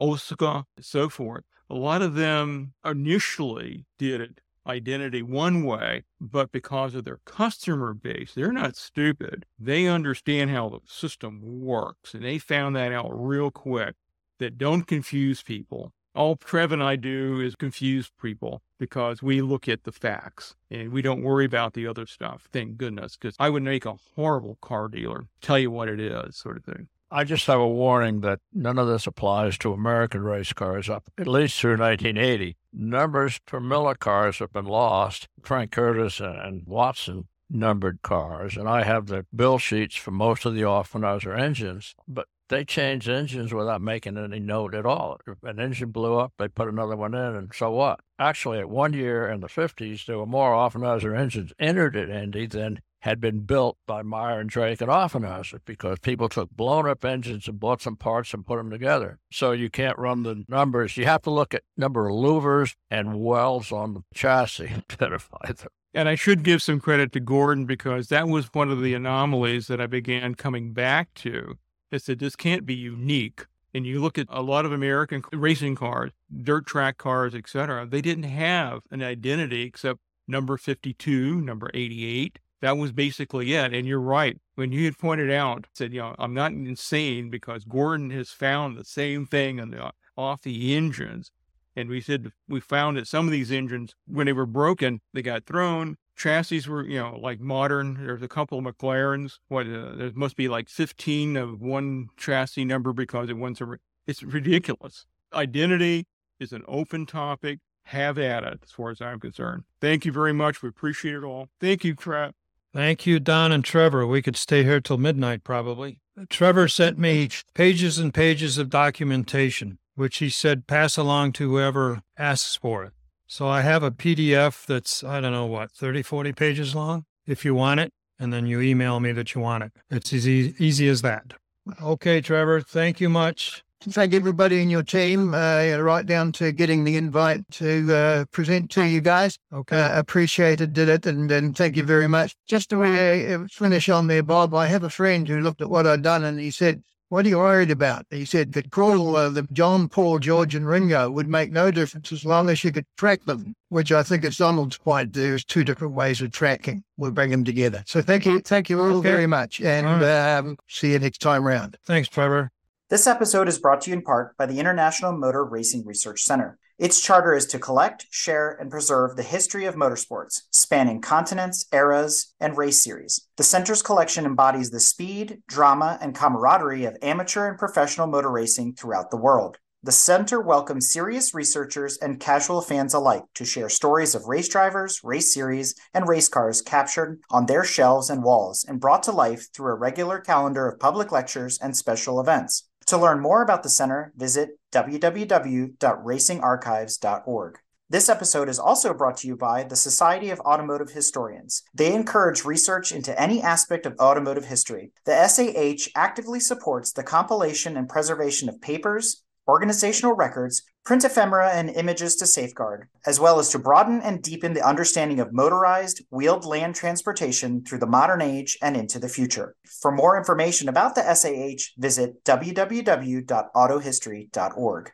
OSCA, 0.00 0.64
so 0.80 1.08
forth. 1.08 1.44
A 1.70 1.74
lot 1.74 2.02
of 2.02 2.14
them 2.14 2.74
initially 2.84 3.86
did 3.98 4.20
it 4.20 4.40
identity 4.66 5.22
one 5.22 5.64
way, 5.64 6.04
but 6.20 6.52
because 6.52 6.94
of 6.94 7.04
their 7.04 7.20
customer 7.24 7.94
base, 7.94 8.32
they're 8.34 8.52
not 8.52 8.76
stupid. 8.76 9.44
They 9.58 9.86
understand 9.86 10.50
how 10.50 10.68
the 10.68 10.80
system 10.86 11.40
works, 11.42 12.14
and 12.14 12.24
they 12.24 12.38
found 12.38 12.74
that 12.76 12.92
out 12.92 13.10
real 13.10 13.50
quick 13.50 13.94
that 14.38 14.58
don't 14.58 14.86
confuse 14.86 15.42
people. 15.42 15.92
All 16.14 16.36
Trev 16.36 16.70
and 16.70 16.82
I 16.82 16.94
do 16.94 17.40
is 17.40 17.56
confuse 17.56 18.10
people 18.22 18.62
because 18.78 19.20
we 19.20 19.42
look 19.42 19.68
at 19.68 19.82
the 19.82 19.90
facts 19.90 20.54
and 20.70 20.92
we 20.92 21.02
don't 21.02 21.22
worry 21.24 21.44
about 21.44 21.74
the 21.74 21.88
other 21.88 22.06
stuff. 22.06 22.48
Thank 22.52 22.76
goodness, 22.76 23.16
because 23.16 23.34
I 23.40 23.50
would 23.50 23.64
make 23.64 23.84
a 23.84 23.96
horrible 24.14 24.56
car 24.60 24.86
dealer, 24.86 25.26
tell 25.40 25.58
you 25.58 25.72
what 25.72 25.88
it 25.88 25.98
is, 25.98 26.36
sort 26.36 26.56
of 26.56 26.64
thing. 26.64 26.86
I 27.10 27.24
just 27.24 27.46
have 27.46 27.60
a 27.60 27.68
warning 27.68 28.20
that 28.20 28.40
none 28.52 28.78
of 28.78 28.88
this 28.88 29.06
applies 29.06 29.56
to 29.58 29.72
American 29.72 30.22
race 30.22 30.52
cars 30.52 30.88
up 30.88 31.04
at 31.18 31.28
least 31.28 31.60
through 31.60 31.78
1980. 31.78 32.56
Numbers 32.72 33.40
for 33.46 33.60
Miller 33.60 33.94
cars 33.94 34.38
have 34.38 34.52
been 34.52 34.64
lost. 34.64 35.28
Frank 35.42 35.70
Kurtis 35.70 36.20
and 36.20 36.66
Watson 36.66 37.28
numbered 37.50 38.00
cars, 38.02 38.56
and 38.56 38.68
I 38.68 38.82
have 38.82 39.06
the 39.06 39.26
bill 39.34 39.58
sheets 39.58 39.96
for 39.96 40.10
most 40.10 40.44
of 40.44 40.54
the 40.54 40.62
Offenhauser 40.62 41.38
engines, 41.38 41.94
but 42.08 42.26
they 42.48 42.64
changed 42.64 43.08
engines 43.08 43.54
without 43.54 43.80
making 43.80 44.18
any 44.18 44.40
note 44.40 44.74
at 44.74 44.84
all. 44.86 45.18
If 45.26 45.42
an 45.42 45.60
engine 45.60 45.90
blew 45.90 46.18
up, 46.18 46.32
they 46.38 46.48
put 46.48 46.68
another 46.68 46.96
one 46.96 47.14
in, 47.14 47.36
and 47.36 47.52
so 47.54 47.70
what? 47.70 48.00
Actually, 48.18 48.58
at 48.58 48.68
one 48.68 48.92
year 48.92 49.28
in 49.28 49.40
the 49.40 49.46
50s, 49.46 50.06
there 50.06 50.18
were 50.18 50.26
more 50.26 50.52
Offenhauser 50.52 51.16
engines 51.16 51.52
entered 51.58 51.96
at 51.96 52.10
Indy 52.10 52.46
than 52.46 52.80
had 53.04 53.20
been 53.20 53.40
built 53.40 53.76
by 53.86 54.00
Meyer 54.00 54.40
and 54.40 54.48
Drake 54.48 54.80
and 54.80 54.88
Offenhauser 54.90 55.60
because 55.66 55.98
people 55.98 56.26
took 56.26 56.50
blown 56.50 56.88
up 56.88 57.04
engines 57.04 57.46
and 57.46 57.60
bought 57.60 57.82
some 57.82 57.96
parts 57.96 58.32
and 58.32 58.46
put 58.46 58.56
them 58.56 58.70
together. 58.70 59.18
So 59.30 59.52
you 59.52 59.68
can't 59.68 59.98
run 59.98 60.22
the 60.22 60.42
numbers. 60.48 60.96
You 60.96 61.04
have 61.04 61.20
to 61.22 61.30
look 61.30 61.52
at 61.52 61.64
number 61.76 62.08
of 62.08 62.14
louvers 62.14 62.76
and 62.90 63.20
welds 63.20 63.70
on 63.72 63.92
the 63.92 64.04
chassis 64.14 64.68
and 64.68 64.84
identify 64.90 65.52
them. 65.52 65.68
And 65.92 66.08
I 66.08 66.14
should 66.14 66.42
give 66.42 66.62
some 66.62 66.80
credit 66.80 67.12
to 67.12 67.20
Gordon 67.20 67.66
because 67.66 68.08
that 68.08 68.26
was 68.26 68.46
one 68.54 68.70
of 68.70 68.80
the 68.80 68.94
anomalies 68.94 69.66
that 69.66 69.82
I 69.82 69.86
began 69.86 70.34
coming 70.34 70.72
back 70.72 71.12
to. 71.16 71.58
Is 71.92 72.06
that 72.06 72.20
this 72.20 72.34
can't 72.34 72.64
be 72.64 72.74
unique. 72.74 73.44
And 73.74 73.84
you 73.84 74.00
look 74.00 74.16
at 74.16 74.28
a 74.30 74.40
lot 74.40 74.64
of 74.64 74.72
American 74.72 75.22
racing 75.30 75.74
cars, 75.74 76.12
dirt 76.42 76.64
track 76.64 76.96
cars, 76.96 77.34
etc. 77.34 77.84
They 77.86 78.00
didn't 78.00 78.24
have 78.24 78.80
an 78.90 79.02
identity 79.02 79.62
except 79.62 80.00
number 80.26 80.56
52, 80.56 81.42
number 81.42 81.70
88, 81.74 82.38
that 82.64 82.78
was 82.78 82.92
basically 82.92 83.52
it. 83.52 83.74
And 83.74 83.86
you're 83.86 84.00
right. 84.00 84.38
When 84.54 84.72
you 84.72 84.86
had 84.86 84.96
pointed 84.96 85.30
out, 85.30 85.66
said, 85.74 85.92
you 85.92 86.00
know, 86.00 86.14
I'm 86.18 86.32
not 86.32 86.52
insane 86.52 87.28
because 87.28 87.62
Gordon 87.64 88.08
has 88.12 88.30
found 88.30 88.78
the 88.78 88.84
same 88.84 89.26
thing 89.26 89.60
on 89.60 89.70
the, 89.70 89.92
off 90.16 90.40
the 90.40 90.74
engines. 90.74 91.30
And 91.76 91.90
we 91.90 92.00
said 92.00 92.32
we 92.48 92.60
found 92.60 92.96
that 92.96 93.06
some 93.06 93.26
of 93.26 93.32
these 93.32 93.52
engines, 93.52 93.94
when 94.06 94.24
they 94.24 94.32
were 94.32 94.46
broken, 94.46 95.02
they 95.12 95.20
got 95.20 95.44
thrown. 95.44 95.98
Chassis 96.16 96.66
were, 96.66 96.86
you 96.86 96.98
know, 96.98 97.18
like 97.20 97.38
modern. 97.38 98.06
There's 98.06 98.22
a 98.22 98.28
couple 98.28 98.58
of 98.58 98.64
McLarens. 98.64 99.40
What 99.48 99.66
uh, 99.66 99.96
there 99.96 100.12
must 100.14 100.36
be 100.36 100.48
like 100.48 100.70
15 100.70 101.36
of 101.36 101.60
one 101.60 102.08
chassis 102.16 102.64
number 102.64 102.94
because 102.94 103.28
it 103.28 103.36
was 103.36 103.60
a. 103.60 103.76
It's 104.06 104.22
ridiculous. 104.22 105.04
Identity 105.34 106.06
is 106.40 106.52
an 106.54 106.62
open 106.66 107.04
topic. 107.04 107.58
Have 107.88 108.18
at 108.18 108.44
it, 108.44 108.60
as 108.62 108.70
far 108.70 108.88
as 108.88 109.02
I'm 109.02 109.20
concerned. 109.20 109.64
Thank 109.82 110.06
you 110.06 110.12
very 110.12 110.32
much. 110.32 110.62
We 110.62 110.70
appreciate 110.70 111.16
it 111.16 111.24
all. 111.24 111.48
Thank 111.60 111.84
you, 111.84 111.94
Trap. 111.94 112.34
Thank 112.74 113.06
you, 113.06 113.20
Don 113.20 113.52
and 113.52 113.64
Trevor. 113.64 114.04
We 114.04 114.20
could 114.20 114.36
stay 114.36 114.64
here 114.64 114.80
till 114.80 114.98
midnight 114.98 115.44
probably. 115.44 116.00
Trevor 116.28 116.66
sent 116.66 116.98
me 116.98 117.28
pages 117.54 117.98
and 117.98 118.12
pages 118.12 118.58
of 118.58 118.68
documentation, 118.68 119.78
which 119.94 120.18
he 120.18 120.28
said 120.28 120.66
pass 120.66 120.96
along 120.96 121.32
to 121.34 121.48
whoever 121.48 122.02
asks 122.18 122.56
for 122.56 122.82
it. 122.82 122.92
So 123.28 123.46
I 123.46 123.60
have 123.60 123.84
a 123.84 123.92
PDF 123.92 124.66
that's, 124.66 125.04
I 125.04 125.20
don't 125.20 125.32
know 125.32 125.46
what, 125.46 125.70
30, 125.70 126.02
40 126.02 126.32
pages 126.32 126.74
long, 126.74 127.04
if 127.26 127.44
you 127.44 127.54
want 127.54 127.78
it. 127.78 127.92
And 128.18 128.32
then 128.32 128.46
you 128.46 128.60
email 128.60 128.98
me 129.00 129.12
that 129.12 129.34
you 129.34 129.40
want 129.40 129.64
it. 129.64 129.72
It's 129.88 130.12
as 130.12 130.26
easy, 130.26 130.54
easy 130.58 130.88
as 130.88 131.02
that. 131.02 131.34
Okay, 131.80 132.20
Trevor, 132.20 132.60
thank 132.60 133.00
you 133.00 133.08
much 133.08 133.63
thank 133.90 134.14
everybody 134.14 134.62
in 134.62 134.70
your 134.70 134.82
team, 134.82 135.34
uh, 135.34 135.76
right 135.78 136.06
down 136.06 136.32
to 136.32 136.52
getting 136.52 136.84
the 136.84 136.96
invite 136.96 137.48
to 137.52 137.94
uh, 137.94 138.24
present 138.32 138.70
to 138.72 138.86
you 138.86 139.00
guys. 139.00 139.38
Okay. 139.52 139.80
Uh, 139.80 139.98
appreciated 139.98 140.72
did 140.72 140.88
it, 140.88 141.06
and, 141.06 141.30
and 141.30 141.56
thank 141.56 141.76
you 141.76 141.82
very 141.82 142.08
much. 142.08 142.36
Just 142.46 142.70
to 142.70 142.82
uh, 142.82 143.46
finish 143.50 143.88
on 143.88 144.06
there, 144.06 144.22
Bob, 144.22 144.54
I 144.54 144.66
have 144.66 144.84
a 144.84 144.90
friend 144.90 145.28
who 145.28 145.40
looked 145.40 145.60
at 145.60 145.70
what 145.70 145.86
I'd 145.86 146.02
done 146.02 146.24
and 146.24 146.38
he 146.38 146.50
said, 146.50 146.82
what 147.14 147.26
are 147.26 147.28
you 147.28 147.38
worried 147.38 147.70
about? 147.70 148.06
He 148.10 148.24
said 148.24 148.54
that 148.54 148.70
call 148.70 149.14
uh, 149.14 149.28
the 149.28 149.46
John, 149.52 149.88
Paul, 149.88 150.18
George, 150.18 150.54
and 150.54 150.66
Ringo 150.66 151.10
would 151.10 151.28
make 151.28 151.52
no 151.52 151.70
difference 151.70 152.10
as 152.10 152.24
long 152.24 152.48
as 152.48 152.64
you 152.64 152.72
could 152.72 152.86
track 152.96 153.24
them, 153.24 153.54
which 153.68 153.92
I 153.92 154.02
think 154.02 154.24
it's 154.24 154.38
Donald's 154.38 154.78
point. 154.78 155.12
There's 155.12 155.44
two 155.44 155.64
different 155.64 155.94
ways 155.94 156.20
of 156.22 156.32
tracking. 156.32 156.82
We'll 156.96 157.12
bring 157.12 157.30
them 157.30 157.44
together. 157.44 157.84
So 157.86 158.02
thank 158.02 158.26
you, 158.26 158.40
thank 158.40 158.68
you 158.68 158.80
all 158.80 158.96
okay. 158.96 159.08
very 159.08 159.26
much, 159.26 159.60
and 159.60 159.86
right. 159.86 160.36
um, 160.36 160.56
see 160.68 160.92
you 160.92 160.98
next 160.98 161.18
time 161.18 161.44
round. 161.44 161.76
Thanks, 161.84 162.08
Trevor. 162.08 162.50
This 162.94 163.08
episode 163.08 163.48
is 163.48 163.58
brought 163.58 163.80
to 163.80 163.90
you 163.90 163.96
in 163.96 164.02
part 164.02 164.36
by 164.36 164.46
the 164.46 164.60
International 164.60 165.10
Motor 165.10 165.44
Racing 165.44 165.84
Research 165.84 166.22
Center. 166.22 166.60
Its 166.78 167.00
charter 167.00 167.34
is 167.34 167.44
to 167.46 167.58
collect, 167.58 168.06
share, 168.12 168.56
and 168.60 168.70
preserve 168.70 169.16
the 169.16 169.24
history 169.24 169.64
of 169.64 169.74
motorsports, 169.74 170.42
spanning 170.52 171.00
continents, 171.00 171.66
eras, 171.72 172.32
and 172.38 172.56
race 172.56 172.84
series. 172.84 173.26
The 173.36 173.42
center's 173.42 173.82
collection 173.82 174.24
embodies 174.24 174.70
the 174.70 174.78
speed, 174.78 175.42
drama, 175.48 175.98
and 176.00 176.14
camaraderie 176.14 176.84
of 176.84 176.96
amateur 177.02 177.48
and 177.48 177.58
professional 177.58 178.06
motor 178.06 178.30
racing 178.30 178.74
throughout 178.74 179.10
the 179.10 179.16
world. 179.16 179.58
The 179.82 179.90
center 179.92 180.40
welcomes 180.40 180.90
serious 180.90 181.34
researchers 181.34 181.98
and 181.98 182.18
casual 182.20 182.62
fans 182.62 182.94
alike 182.94 183.24
to 183.34 183.44
share 183.44 183.68
stories 183.68 184.14
of 184.14 184.24
race 184.24 184.48
drivers, 184.48 185.02
race 185.02 185.34
series, 185.34 185.74
and 185.92 186.08
race 186.08 186.28
cars 186.28 186.62
captured 186.62 187.20
on 187.28 187.46
their 187.46 187.64
shelves 187.64 188.08
and 188.08 188.22
walls 188.22 188.64
and 188.66 188.80
brought 188.80 189.02
to 189.02 189.12
life 189.12 189.52
through 189.52 189.72
a 189.72 189.78
regular 189.78 190.20
calendar 190.20 190.68
of 190.68 190.78
public 190.78 191.12
lectures 191.12 191.58
and 191.58 191.76
special 191.76 192.18
events. 192.18 192.68
To 192.86 192.98
learn 192.98 193.20
more 193.20 193.42
about 193.42 193.62
the 193.62 193.68
center, 193.68 194.12
visit 194.16 194.58
www.racingarchives.org. 194.72 197.58
This 197.90 198.08
episode 198.08 198.48
is 198.48 198.58
also 198.58 198.94
brought 198.94 199.18
to 199.18 199.28
you 199.28 199.36
by 199.36 199.62
the 199.62 199.76
Society 199.76 200.30
of 200.30 200.40
Automotive 200.40 200.90
Historians. 200.90 201.62
They 201.74 201.94
encourage 201.94 202.44
research 202.44 202.92
into 202.92 203.20
any 203.20 203.42
aspect 203.42 203.86
of 203.86 203.94
automotive 204.00 204.46
history. 204.46 204.90
The 205.04 205.28
SAH 205.28 205.90
actively 205.94 206.40
supports 206.40 206.92
the 206.92 207.02
compilation 207.02 207.76
and 207.76 207.86
preservation 207.88 208.48
of 208.48 208.60
papers, 208.60 209.22
organizational 209.48 210.14
records, 210.14 210.62
print 210.84 211.04
ephemera, 211.04 211.50
and 211.50 211.70
images 211.70 212.16
to 212.16 212.26
safeguard, 212.26 212.88
as 213.06 213.20
well 213.20 213.38
as 213.38 213.48
to 213.50 213.58
broaden 213.58 214.02
and 214.02 214.22
deepen 214.22 214.52
the 214.52 214.66
understanding 214.66 215.20
of 215.20 215.32
motorized, 215.32 216.02
wheeled 216.10 216.44
land 216.44 216.74
transportation 216.74 217.64
through 217.64 217.78
the 217.78 217.86
modern 217.86 218.20
age 218.20 218.58
and 218.62 218.76
into 218.76 218.98
the 218.98 219.08
future. 219.08 219.54
For 219.80 219.92
more 219.92 220.16
information 220.16 220.68
about 220.68 220.94
the 220.94 221.14
SAH, 221.14 221.72
visit 221.78 222.24
www.autohistory.org. 222.24 224.92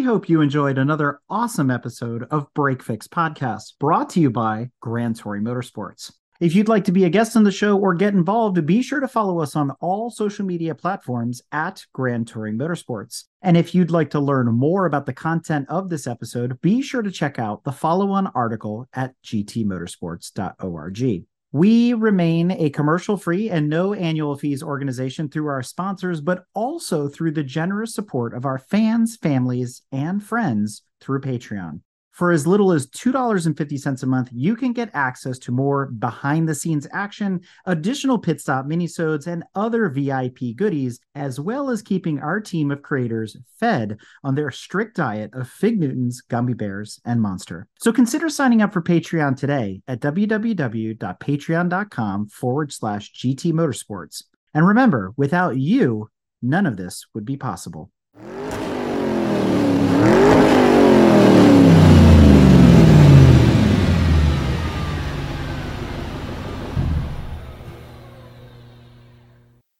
we 0.00 0.02
hope 0.02 0.28
you 0.28 0.40
enjoyed 0.40 0.78
another 0.78 1.20
awesome 1.28 1.70
episode 1.70 2.22
of 2.30 2.46
Break 2.54 2.80
Fix 2.80 3.08
Podcast, 3.08 3.72
brought 3.80 4.08
to 4.10 4.20
you 4.20 4.30
by 4.30 4.70
Grand 4.80 5.16
Touring 5.16 5.42
Motorsports. 5.42 6.12
If 6.40 6.54
you'd 6.54 6.70
like 6.70 6.84
to 6.84 6.92
be 6.92 7.04
a 7.04 7.10
guest 7.10 7.36
on 7.36 7.44
the 7.44 7.52
show 7.52 7.76
or 7.76 7.92
get 7.92 8.14
involved, 8.14 8.64
be 8.64 8.80
sure 8.80 9.00
to 9.00 9.08
follow 9.08 9.40
us 9.40 9.54
on 9.54 9.72
all 9.72 10.08
social 10.08 10.46
media 10.46 10.74
platforms 10.74 11.42
at 11.52 11.84
Grand 11.92 12.28
Touring 12.28 12.56
Motorsports. 12.56 13.24
And 13.42 13.58
if 13.58 13.74
you'd 13.74 13.90
like 13.90 14.08
to 14.10 14.20
learn 14.20 14.46
more 14.46 14.86
about 14.86 15.04
the 15.04 15.12
content 15.12 15.66
of 15.68 15.90
this 15.90 16.06
episode, 16.06 16.58
be 16.62 16.80
sure 16.80 17.02
to 17.02 17.10
check 17.10 17.38
out 17.38 17.64
the 17.64 17.72
follow 17.72 18.10
on 18.12 18.28
article 18.28 18.88
at 18.94 19.12
gtmotorsports.org. 19.22 21.24
We 21.52 21.92
remain 21.92 22.52
a 22.52 22.70
commercial 22.70 23.18
free 23.18 23.50
and 23.50 23.68
no 23.68 23.92
annual 23.92 24.34
fees 24.34 24.62
organization 24.62 25.28
through 25.28 25.48
our 25.48 25.62
sponsors, 25.62 26.22
but 26.22 26.44
also 26.54 27.06
through 27.06 27.32
the 27.32 27.44
generous 27.44 27.94
support 27.94 28.32
of 28.32 28.46
our 28.46 28.56
fans, 28.56 29.14
families, 29.14 29.82
and 29.92 30.22
friends 30.22 30.84
through 31.02 31.20
Patreon. 31.20 31.80
For 32.20 32.30
as 32.32 32.46
little 32.46 32.72
as 32.72 32.86
$2.50 32.88 34.02
a 34.02 34.06
month, 34.06 34.28
you 34.30 34.54
can 34.54 34.74
get 34.74 34.90
access 34.92 35.38
to 35.38 35.52
more 35.52 35.86
behind 35.86 36.46
the 36.46 36.54
scenes 36.54 36.86
action, 36.92 37.40
additional 37.64 38.18
pit 38.18 38.42
stop 38.42 38.66
minisodes, 38.66 39.26
and 39.26 39.42
other 39.54 39.88
VIP 39.88 40.54
goodies, 40.54 41.00
as 41.14 41.40
well 41.40 41.70
as 41.70 41.80
keeping 41.80 42.18
our 42.18 42.38
team 42.38 42.70
of 42.70 42.82
creators 42.82 43.38
fed 43.58 43.96
on 44.22 44.34
their 44.34 44.50
strict 44.50 44.96
diet 44.96 45.30
of 45.32 45.48
Fig 45.48 45.80
Newtons, 45.80 46.20
gummy 46.20 46.52
bears, 46.52 47.00
and 47.06 47.22
monster. 47.22 47.66
So 47.80 47.90
consider 47.90 48.28
signing 48.28 48.60
up 48.60 48.74
for 48.74 48.82
Patreon 48.82 49.38
today 49.38 49.80
at 49.88 50.00
www.patreon.com 50.00 52.26
forward 52.26 52.70
slash 52.70 53.14
GT 53.14 53.54
Motorsports. 53.54 54.24
And 54.52 54.68
remember, 54.68 55.14
without 55.16 55.56
you, 55.56 56.10
none 56.42 56.66
of 56.66 56.76
this 56.76 57.06
would 57.14 57.24
be 57.24 57.38
possible. 57.38 57.90